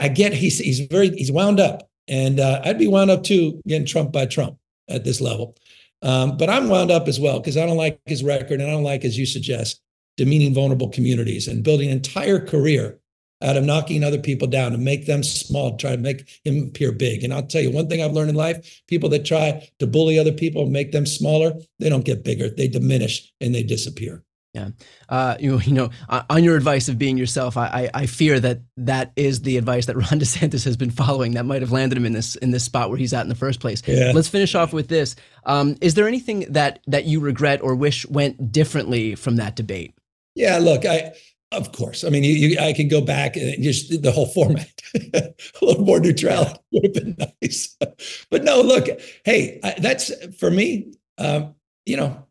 I 0.00 0.08
get 0.08 0.32
he's 0.32 0.58
he's 0.58 0.80
very 0.80 1.10
he's 1.10 1.32
wound 1.32 1.60
up. 1.60 1.88
And 2.06 2.40
uh, 2.40 2.62
I'd 2.64 2.78
be 2.78 2.86
wound 2.86 3.10
up 3.10 3.22
too, 3.22 3.60
getting 3.66 3.86
Trump 3.86 4.12
by 4.12 4.26
Trump 4.26 4.56
at 4.88 5.04
this 5.04 5.20
level. 5.20 5.56
Um, 6.00 6.36
but 6.36 6.48
I'm 6.48 6.68
wound 6.68 6.90
up 6.90 7.08
as 7.08 7.18
well 7.18 7.40
because 7.40 7.56
I 7.56 7.66
don't 7.66 7.76
like 7.76 7.98
his 8.06 8.22
record 8.22 8.60
and 8.60 8.70
I 8.70 8.72
don't 8.72 8.84
like, 8.84 9.04
as 9.04 9.18
you 9.18 9.26
suggest, 9.26 9.82
demeaning 10.16 10.54
vulnerable 10.54 10.88
communities 10.88 11.48
and 11.48 11.64
building 11.64 11.90
an 11.90 11.96
entire 11.96 12.44
career 12.44 12.98
out 13.42 13.56
of 13.56 13.64
knocking 13.64 14.02
other 14.02 14.18
people 14.18 14.48
down 14.48 14.72
and 14.72 14.84
make 14.84 15.06
them 15.06 15.22
small, 15.22 15.76
try 15.76 15.92
to 15.92 15.98
make 15.98 16.28
him 16.44 16.68
appear 16.68 16.92
big. 16.92 17.22
And 17.22 17.32
I'll 17.32 17.46
tell 17.46 17.62
you 17.62 17.70
one 17.70 17.88
thing 17.88 18.02
I've 18.02 18.12
learned 18.12 18.30
in 18.30 18.36
life 18.36 18.82
people 18.86 19.08
that 19.10 19.24
try 19.24 19.68
to 19.78 19.86
bully 19.86 20.18
other 20.18 20.32
people 20.32 20.62
and 20.62 20.72
make 20.72 20.92
them 20.92 21.06
smaller, 21.06 21.54
they 21.78 21.88
don't 21.88 22.04
get 22.04 22.24
bigger, 22.24 22.48
they 22.48 22.68
diminish 22.68 23.32
and 23.40 23.54
they 23.54 23.62
disappear. 23.62 24.24
Yeah. 24.54 24.70
Uh, 25.08 25.36
you, 25.38 25.60
you 25.60 25.72
know, 25.72 25.90
on 26.08 26.42
your 26.42 26.56
advice 26.56 26.88
of 26.88 26.98
being 26.98 27.18
yourself, 27.18 27.56
I, 27.56 27.66
I, 27.66 27.90
I, 28.02 28.06
fear 28.06 28.40
that 28.40 28.62
that 28.78 29.12
is 29.14 29.42
the 29.42 29.58
advice 29.58 29.86
that 29.86 29.96
Ron 29.96 30.20
DeSantis 30.20 30.64
has 30.64 30.76
been 30.76 30.90
following 30.90 31.34
that 31.34 31.44
might 31.44 31.60
have 31.60 31.70
landed 31.70 31.98
him 31.98 32.06
in 32.06 32.12
this 32.12 32.34
in 32.36 32.50
this 32.50 32.64
spot 32.64 32.88
where 32.88 32.98
he's 32.98 33.12
at 33.12 33.22
in 33.22 33.28
the 33.28 33.34
first 33.34 33.60
place. 33.60 33.82
Yeah. 33.86 34.12
Let's 34.14 34.28
finish 34.28 34.54
off 34.54 34.72
with 34.72 34.88
this. 34.88 35.16
Um, 35.44 35.76
is 35.80 35.94
there 35.94 36.08
anything 36.08 36.46
that 36.50 36.80
that 36.86 37.04
you 37.04 37.20
regret 37.20 37.60
or 37.62 37.74
wish 37.74 38.06
went 38.06 38.50
differently 38.50 39.14
from 39.14 39.36
that 39.36 39.54
debate? 39.54 39.94
Yeah, 40.34 40.58
look, 40.58 40.86
I 40.86 41.12
of 41.52 41.72
course. 41.72 42.04
I 42.04 42.10
mean, 42.10 42.24
you, 42.24 42.32
you, 42.32 42.58
I 42.58 42.72
can 42.72 42.88
go 42.88 43.00
back 43.00 43.36
and 43.36 43.62
just 43.62 44.02
the 44.02 44.12
whole 44.12 44.26
format, 44.26 44.70
a 44.94 45.32
little 45.62 45.84
more 45.84 46.00
neutrality 46.00 46.60
would 46.72 46.84
have 46.84 47.04
been 47.04 47.16
nice. 47.42 47.76
but 48.30 48.44
no, 48.44 48.60
look, 48.60 48.86
hey, 49.24 49.60
I, 49.62 49.74
that's 49.78 50.12
for 50.36 50.50
me. 50.50 50.92
Um, 51.16 51.54
you 51.86 51.96
know, 51.96 52.26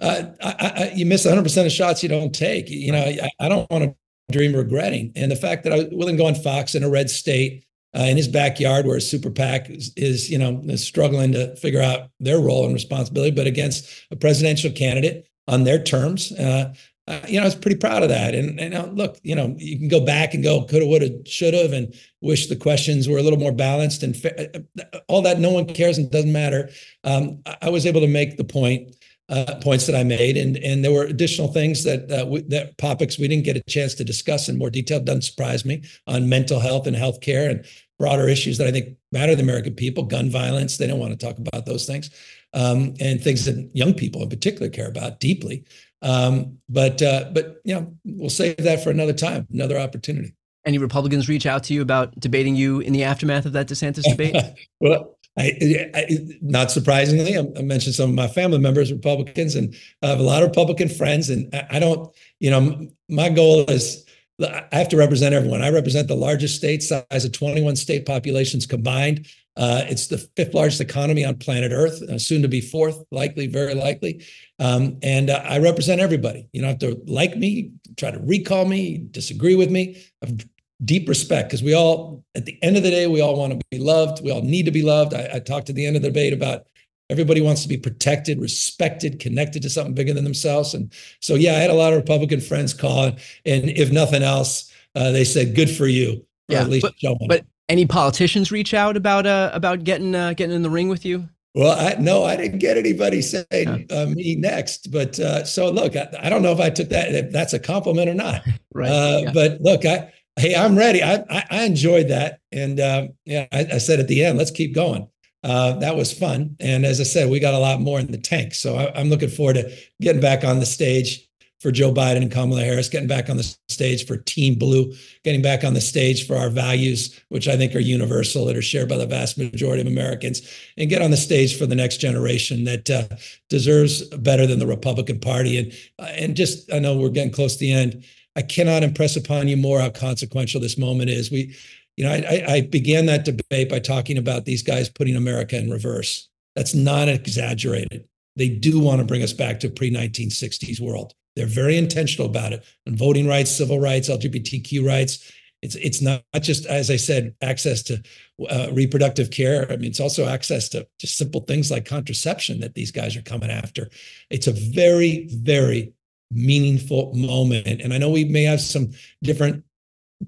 uh, 0.00 0.24
I, 0.42 0.54
I, 0.60 0.92
you 0.94 1.06
miss 1.06 1.24
100 1.24 1.42
percent 1.42 1.66
of 1.66 1.72
shots 1.72 2.02
you 2.02 2.08
don't 2.08 2.34
take. 2.34 2.70
You 2.70 2.92
know, 2.92 3.12
I, 3.40 3.48
don't 3.48 3.70
want 3.70 3.84
to 3.84 3.96
dream 4.32 4.54
regretting. 4.54 5.12
And 5.16 5.30
the 5.30 5.36
fact 5.36 5.64
that 5.64 5.72
I 5.72 5.76
was 5.76 5.86
willing 5.90 6.16
to 6.16 6.22
go 6.22 6.26
on 6.28 6.34
Fox 6.34 6.74
in 6.74 6.84
a 6.84 6.88
red 6.88 7.10
state 7.10 7.64
uh, 7.96 8.02
in 8.02 8.16
his 8.16 8.28
backyard, 8.28 8.86
where 8.86 8.96
a 8.96 9.00
super 9.00 9.30
PAC 9.30 9.70
is, 9.70 9.92
is, 9.96 10.30
you 10.30 10.38
know, 10.38 10.60
is 10.64 10.84
struggling 10.84 11.32
to 11.32 11.54
figure 11.56 11.82
out 11.82 12.10
their 12.20 12.38
role 12.38 12.64
and 12.64 12.74
responsibility, 12.74 13.30
but 13.30 13.46
against 13.46 13.88
a 14.10 14.16
presidential 14.16 14.70
candidate 14.70 15.26
on 15.46 15.64
their 15.64 15.82
terms. 15.82 16.32
Uh, 16.32 16.74
uh, 17.06 17.20
you 17.28 17.36
know, 17.36 17.42
I 17.42 17.44
was 17.44 17.54
pretty 17.54 17.76
proud 17.76 18.02
of 18.02 18.08
that. 18.08 18.34
And, 18.34 18.58
and 18.58 18.74
uh, 18.74 18.86
look, 18.86 19.18
you 19.22 19.34
know, 19.34 19.54
you 19.58 19.78
can 19.78 19.88
go 19.88 20.04
back 20.04 20.32
and 20.32 20.42
go 20.42 20.64
coulda, 20.64 20.86
woulda, 20.86 21.10
shoulda, 21.26 21.74
and 21.74 21.94
wish 22.22 22.46
the 22.46 22.56
questions 22.56 23.08
were 23.08 23.18
a 23.18 23.22
little 23.22 23.38
more 23.38 23.52
balanced 23.52 24.02
and 24.02 24.16
fa- 24.16 24.56
uh, 24.56 24.98
all 25.08 25.20
that. 25.22 25.38
No 25.38 25.50
one 25.50 25.66
cares 25.66 25.98
and 25.98 26.10
doesn't 26.10 26.32
matter. 26.32 26.70
Um, 27.04 27.42
I 27.60 27.68
was 27.68 27.84
able 27.84 28.00
to 28.00 28.08
make 28.08 28.38
the 28.38 28.44
point, 28.44 28.96
uh, 29.28 29.56
points 29.62 29.86
that 29.86 29.96
I 29.96 30.04
made, 30.04 30.36
and 30.36 30.58
and 30.58 30.84
there 30.84 30.92
were 30.92 31.04
additional 31.04 31.48
things 31.48 31.82
that 31.84 32.10
uh, 32.10 32.26
we, 32.26 32.42
that 32.42 32.76
topics 32.76 33.18
we 33.18 33.26
didn't 33.26 33.44
get 33.44 33.56
a 33.56 33.62
chance 33.62 33.94
to 33.94 34.04
discuss 34.04 34.48
in 34.48 34.58
more 34.58 34.70
detail. 34.70 35.00
Doesn't 35.00 35.22
surprise 35.22 35.64
me 35.64 35.82
on 36.06 36.28
mental 36.28 36.60
health 36.60 36.86
and 36.86 36.94
healthcare 36.94 37.50
and 37.50 37.64
broader 37.98 38.28
issues 38.28 38.58
that 38.58 38.66
I 38.66 38.70
think 38.70 38.96
matter 39.12 39.32
to 39.32 39.36
the 39.36 39.42
American 39.42 39.74
people. 39.74 40.04
Gun 40.04 40.28
violence, 40.28 40.76
they 40.76 40.86
don't 40.86 40.98
want 40.98 41.18
to 41.18 41.26
talk 41.26 41.38
about 41.38 41.64
those 41.64 41.86
things, 41.86 42.10
um, 42.52 42.94
and 43.00 43.18
things 43.18 43.46
that 43.46 43.70
young 43.74 43.94
people 43.94 44.22
in 44.22 44.28
particular 44.28 44.68
care 44.68 44.88
about 44.88 45.20
deeply. 45.20 45.64
Um, 46.04 46.58
but 46.68 47.00
uh, 47.02 47.30
but 47.32 47.60
you 47.64 47.74
know, 47.74 47.94
we'll 48.04 48.30
save 48.30 48.58
that 48.58 48.84
for 48.84 48.90
another 48.90 49.14
time, 49.14 49.48
another 49.52 49.78
opportunity. 49.78 50.34
Any 50.66 50.78
Republicans 50.78 51.28
reach 51.28 51.46
out 51.46 51.64
to 51.64 51.74
you 51.74 51.82
about 51.82 52.18
debating 52.20 52.54
you 52.54 52.80
in 52.80 52.92
the 52.92 53.04
aftermath 53.04 53.46
of 53.46 53.52
that 53.54 53.68
DeSantis 53.68 54.04
debate? 54.04 54.36
well, 54.80 55.18
I, 55.36 55.90
I, 55.94 56.18
not 56.40 56.70
surprisingly, 56.70 57.36
I, 57.36 57.62
mentioned 57.62 57.94
some 57.94 58.10
of 58.10 58.14
my 58.14 58.28
family 58.28 58.58
members, 58.58 58.92
Republicans, 58.92 59.56
and 59.56 59.74
I 60.02 60.06
have 60.08 60.20
a 60.20 60.22
lot 60.22 60.42
of 60.42 60.48
Republican 60.48 60.88
friends. 60.88 61.28
And 61.28 61.52
I 61.70 61.78
don't, 61.80 62.14
you 62.38 62.50
know, 62.50 62.88
my 63.08 63.30
goal 63.30 63.64
is 63.68 64.04
I 64.40 64.64
have 64.72 64.88
to 64.90 64.96
represent 64.96 65.34
everyone. 65.34 65.62
I 65.62 65.70
represent 65.70 66.08
the 66.08 66.16
largest 66.16 66.56
state 66.56 66.82
size 66.82 67.24
of 67.24 67.32
21 67.32 67.76
state 67.76 68.06
populations 68.06 68.66
combined. 68.66 69.26
Uh, 69.56 69.82
it's 69.88 70.08
the 70.08 70.18
fifth 70.36 70.54
largest 70.54 70.80
economy 70.80 71.24
on 71.24 71.36
planet 71.36 71.70
Earth, 71.72 72.02
uh, 72.02 72.18
soon 72.18 72.42
to 72.42 72.48
be 72.48 72.60
fourth, 72.60 73.04
likely, 73.10 73.46
very 73.46 73.74
likely. 73.74 74.24
Um, 74.58 74.98
and 75.02 75.30
uh, 75.30 75.42
I 75.44 75.58
represent 75.58 76.00
everybody. 76.00 76.48
You 76.52 76.62
don't 76.62 76.70
have 76.70 76.78
to 76.80 77.00
like 77.06 77.36
me, 77.36 77.70
try 77.96 78.10
to 78.10 78.18
recall 78.18 78.64
me, 78.64 78.98
disagree 79.10 79.54
with 79.54 79.70
me. 79.70 80.02
I 80.22 80.26
have 80.26 80.44
deep 80.84 81.08
respect 81.08 81.48
because 81.48 81.62
we 81.62 81.74
all, 81.74 82.24
at 82.34 82.46
the 82.46 82.58
end 82.62 82.76
of 82.76 82.82
the 82.82 82.90
day, 82.90 83.06
we 83.06 83.20
all 83.20 83.38
want 83.38 83.52
to 83.52 83.66
be 83.70 83.78
loved. 83.78 84.24
We 84.24 84.32
all 84.32 84.42
need 84.42 84.64
to 84.64 84.72
be 84.72 84.82
loved. 84.82 85.14
I, 85.14 85.28
I 85.34 85.38
talked 85.38 85.70
at 85.70 85.76
the 85.76 85.86
end 85.86 85.96
of 85.96 86.02
the 86.02 86.08
debate 86.08 86.32
about 86.32 86.66
everybody 87.10 87.40
wants 87.40 87.62
to 87.62 87.68
be 87.68 87.76
protected, 87.76 88.40
respected, 88.40 89.20
connected 89.20 89.62
to 89.62 89.70
something 89.70 89.94
bigger 89.94 90.14
than 90.14 90.24
themselves. 90.24 90.74
And 90.74 90.92
so, 91.20 91.36
yeah, 91.36 91.52
I 91.52 91.58
had 91.58 91.70
a 91.70 91.74
lot 91.74 91.92
of 91.92 91.98
Republican 91.98 92.40
friends 92.40 92.74
call, 92.74 93.04
and 93.04 93.18
if 93.44 93.92
nothing 93.92 94.22
else, 94.22 94.72
uh, 94.94 95.10
they 95.10 95.24
said, 95.24 95.54
"Good 95.54 95.70
for 95.70 95.86
you." 95.86 96.24
Yeah, 96.48 96.62
at 96.62 96.68
least 96.68 96.86
but, 97.00 97.18
but 97.28 97.46
any 97.68 97.86
politicians 97.86 98.52
reach 98.52 98.74
out 98.74 98.96
about 98.96 99.26
uh, 99.26 99.50
about 99.52 99.84
getting 99.84 100.14
uh, 100.14 100.32
getting 100.34 100.54
in 100.54 100.62
the 100.62 100.70
ring 100.70 100.88
with 100.88 101.04
you? 101.04 101.28
Well, 101.54 101.78
I 101.78 102.00
no, 102.00 102.24
I 102.24 102.36
didn't 102.36 102.58
get 102.58 102.76
anybody 102.76 103.22
saying 103.22 103.86
uh, 103.90 104.06
me 104.06 104.34
next. 104.36 104.90
But 104.90 105.18
uh, 105.20 105.44
so 105.44 105.70
look, 105.70 105.94
I, 105.96 106.08
I, 106.20 106.28
don't 106.28 106.42
know 106.42 106.52
if 106.52 106.60
I 106.60 106.68
took 106.68 106.88
that 106.88 107.14
if 107.14 107.30
that's 107.30 107.52
a 107.52 107.60
compliment 107.60 108.08
or 108.08 108.14
not. 108.14 108.42
right. 108.74 108.90
Uh, 108.90 109.20
yeah. 109.24 109.32
But 109.32 109.60
look, 109.60 109.84
I 109.84 110.12
hey, 110.36 110.54
I'm 110.56 110.76
ready. 110.76 111.02
I 111.02 111.24
I, 111.30 111.44
I 111.50 111.64
enjoyed 111.64 112.08
that, 112.08 112.40
and 112.50 112.80
um, 112.80 113.10
yeah, 113.24 113.46
I, 113.52 113.66
I, 113.74 113.78
said 113.78 114.00
at 114.00 114.08
the 114.08 114.24
end, 114.24 114.36
let's 114.36 114.50
keep 114.50 114.74
going. 114.74 115.08
Uh, 115.44 115.74
that 115.78 115.94
was 115.94 116.12
fun, 116.12 116.56
and 116.58 116.84
as 116.84 117.00
I 117.00 117.04
said, 117.04 117.30
we 117.30 117.38
got 117.38 117.54
a 117.54 117.58
lot 117.58 117.80
more 117.80 118.00
in 118.00 118.10
the 118.10 118.18
tank. 118.18 118.54
So 118.54 118.76
I, 118.76 118.98
I'm 118.98 119.08
looking 119.08 119.28
forward 119.28 119.54
to 119.54 119.72
getting 120.00 120.20
back 120.22 120.42
on 120.42 120.58
the 120.58 120.66
stage 120.66 121.28
for 121.64 121.72
Joe 121.72 121.94
Biden 121.94 122.18
and 122.18 122.30
Kamala 122.30 122.60
Harris, 122.60 122.90
getting 122.90 123.08
back 123.08 123.30
on 123.30 123.38
the 123.38 123.56
stage 123.70 124.04
for 124.06 124.18
Team 124.18 124.56
Blue, 124.56 124.92
getting 125.22 125.40
back 125.40 125.64
on 125.64 125.72
the 125.72 125.80
stage 125.80 126.26
for 126.26 126.36
our 126.36 126.50
values, 126.50 127.18
which 127.30 127.48
I 127.48 127.56
think 127.56 127.74
are 127.74 127.78
universal, 127.78 128.44
that 128.44 128.56
are 128.56 128.60
shared 128.60 128.90
by 128.90 128.98
the 128.98 129.06
vast 129.06 129.38
majority 129.38 129.80
of 129.80 129.86
Americans, 129.86 130.42
and 130.76 130.90
get 130.90 131.00
on 131.00 131.10
the 131.10 131.16
stage 131.16 131.58
for 131.58 131.64
the 131.64 131.74
next 131.74 132.02
generation 132.02 132.64
that 132.64 132.90
uh, 132.90 133.04
deserves 133.48 134.02
better 134.08 134.46
than 134.46 134.58
the 134.58 134.66
Republican 134.66 135.20
Party. 135.20 135.56
And 135.56 135.72
uh, 135.98 136.12
and 136.18 136.36
just 136.36 136.70
I 136.70 136.80
know 136.80 136.98
we're 136.98 137.08
getting 137.08 137.32
close 137.32 137.54
to 137.54 137.60
the 137.60 137.72
end. 137.72 138.04
I 138.36 138.42
cannot 138.42 138.82
impress 138.82 139.16
upon 139.16 139.48
you 139.48 139.56
more 139.56 139.80
how 139.80 139.88
consequential 139.88 140.60
this 140.60 140.76
moment 140.76 141.08
is. 141.08 141.30
We, 141.30 141.56
you 141.96 142.04
know, 142.04 142.12
I, 142.12 142.44
I 142.46 142.60
began 142.60 143.06
that 143.06 143.24
debate 143.24 143.70
by 143.70 143.78
talking 143.78 144.18
about 144.18 144.44
these 144.44 144.62
guys 144.62 144.90
putting 144.90 145.16
America 145.16 145.56
in 145.56 145.70
reverse. 145.70 146.28
That's 146.56 146.74
not 146.74 147.08
exaggerated. 147.08 148.06
They 148.36 148.50
do 148.50 148.80
want 148.80 148.98
to 148.98 149.06
bring 149.06 149.22
us 149.22 149.32
back 149.32 149.60
to 149.60 149.70
pre 149.70 149.90
1960s 149.90 150.78
world. 150.78 151.14
They're 151.36 151.46
very 151.46 151.76
intentional 151.76 152.28
about 152.28 152.52
it. 152.52 152.64
And 152.86 152.96
voting 152.96 153.26
rights, 153.26 153.50
civil 153.50 153.80
rights, 153.80 154.08
LGBTQ 154.08 154.86
rights. 154.86 155.32
It's 155.62 155.76
it's 155.76 156.02
not 156.02 156.22
just 156.40 156.66
as 156.66 156.90
I 156.90 156.96
said, 156.96 157.34
access 157.40 157.82
to 157.84 158.02
uh, 158.50 158.68
reproductive 158.72 159.30
care. 159.30 159.70
I 159.72 159.76
mean, 159.76 159.90
it's 159.90 160.00
also 160.00 160.26
access 160.26 160.68
to 160.70 160.86
just 160.98 161.16
simple 161.16 161.40
things 161.40 161.70
like 161.70 161.86
contraception 161.86 162.60
that 162.60 162.74
these 162.74 162.90
guys 162.90 163.16
are 163.16 163.22
coming 163.22 163.50
after. 163.50 163.88
It's 164.28 164.46
a 164.46 164.52
very 164.52 165.26
very 165.30 165.94
meaningful 166.30 167.14
moment, 167.14 167.80
and 167.80 167.94
I 167.94 167.98
know 167.98 168.10
we 168.10 168.24
may 168.24 168.42
have 168.42 168.60
some 168.60 168.90
different 169.22 169.64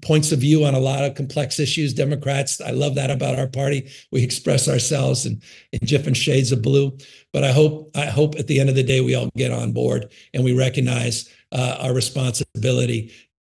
points 0.01 0.31
of 0.31 0.39
view 0.39 0.65
on 0.65 0.73
a 0.73 0.79
lot 0.79 1.03
of 1.03 1.15
complex 1.15 1.59
issues. 1.59 1.93
Democrats, 1.93 2.61
I 2.61 2.71
love 2.71 2.95
that 2.95 3.11
about 3.11 3.37
our 3.37 3.47
party. 3.47 3.89
We 4.11 4.23
express 4.23 4.67
ourselves 4.67 5.25
in, 5.25 5.41
in 5.71 5.79
different 5.85 6.17
shades 6.17 6.51
of 6.51 6.61
blue. 6.61 6.97
But 7.33 7.43
I 7.43 7.51
hope 7.51 7.91
I 7.95 8.05
hope 8.05 8.35
at 8.35 8.47
the 8.47 8.59
end 8.59 8.69
of 8.69 8.75
the 8.75 8.83
day 8.83 9.01
we 9.01 9.15
all 9.15 9.29
get 9.35 9.51
on 9.51 9.71
board 9.71 10.11
and 10.33 10.43
we 10.43 10.57
recognize 10.57 11.29
uh, 11.51 11.77
our 11.79 11.93
responsibility 11.93 13.11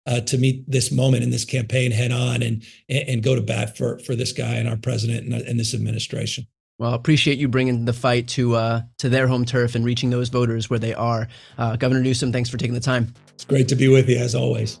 uh, 0.06 0.20
to 0.20 0.38
meet 0.38 0.68
this 0.70 0.90
moment 0.90 1.22
in 1.22 1.30
this 1.30 1.44
campaign 1.44 1.90
head 1.90 2.12
on 2.12 2.42
and 2.42 2.64
and 2.88 3.22
go 3.22 3.34
to 3.34 3.40
bat 3.40 3.76
for 3.76 3.98
for 4.00 4.14
this 4.14 4.32
guy 4.32 4.54
and 4.54 4.68
our 4.68 4.76
president 4.76 5.24
and, 5.24 5.34
and 5.34 5.58
this 5.58 5.74
administration. 5.74 6.46
Well, 6.78 6.94
appreciate 6.94 7.38
you 7.38 7.46
bringing 7.46 7.84
the 7.84 7.92
fight 7.92 8.26
to 8.28 8.56
uh, 8.56 8.82
to 8.98 9.08
their 9.10 9.28
home 9.28 9.44
turf 9.44 9.74
and 9.74 9.84
reaching 9.84 10.08
those 10.08 10.30
voters 10.30 10.70
where 10.70 10.78
they 10.78 10.94
are. 10.94 11.28
Uh, 11.58 11.76
Governor 11.76 12.00
Newsom, 12.00 12.32
thanks 12.32 12.48
for 12.48 12.56
taking 12.56 12.74
the 12.74 12.80
time. 12.80 13.12
It's 13.34 13.44
great 13.44 13.68
to 13.68 13.76
be 13.76 13.88
with 13.88 14.08
you 14.08 14.16
as 14.16 14.34
always. 14.34 14.80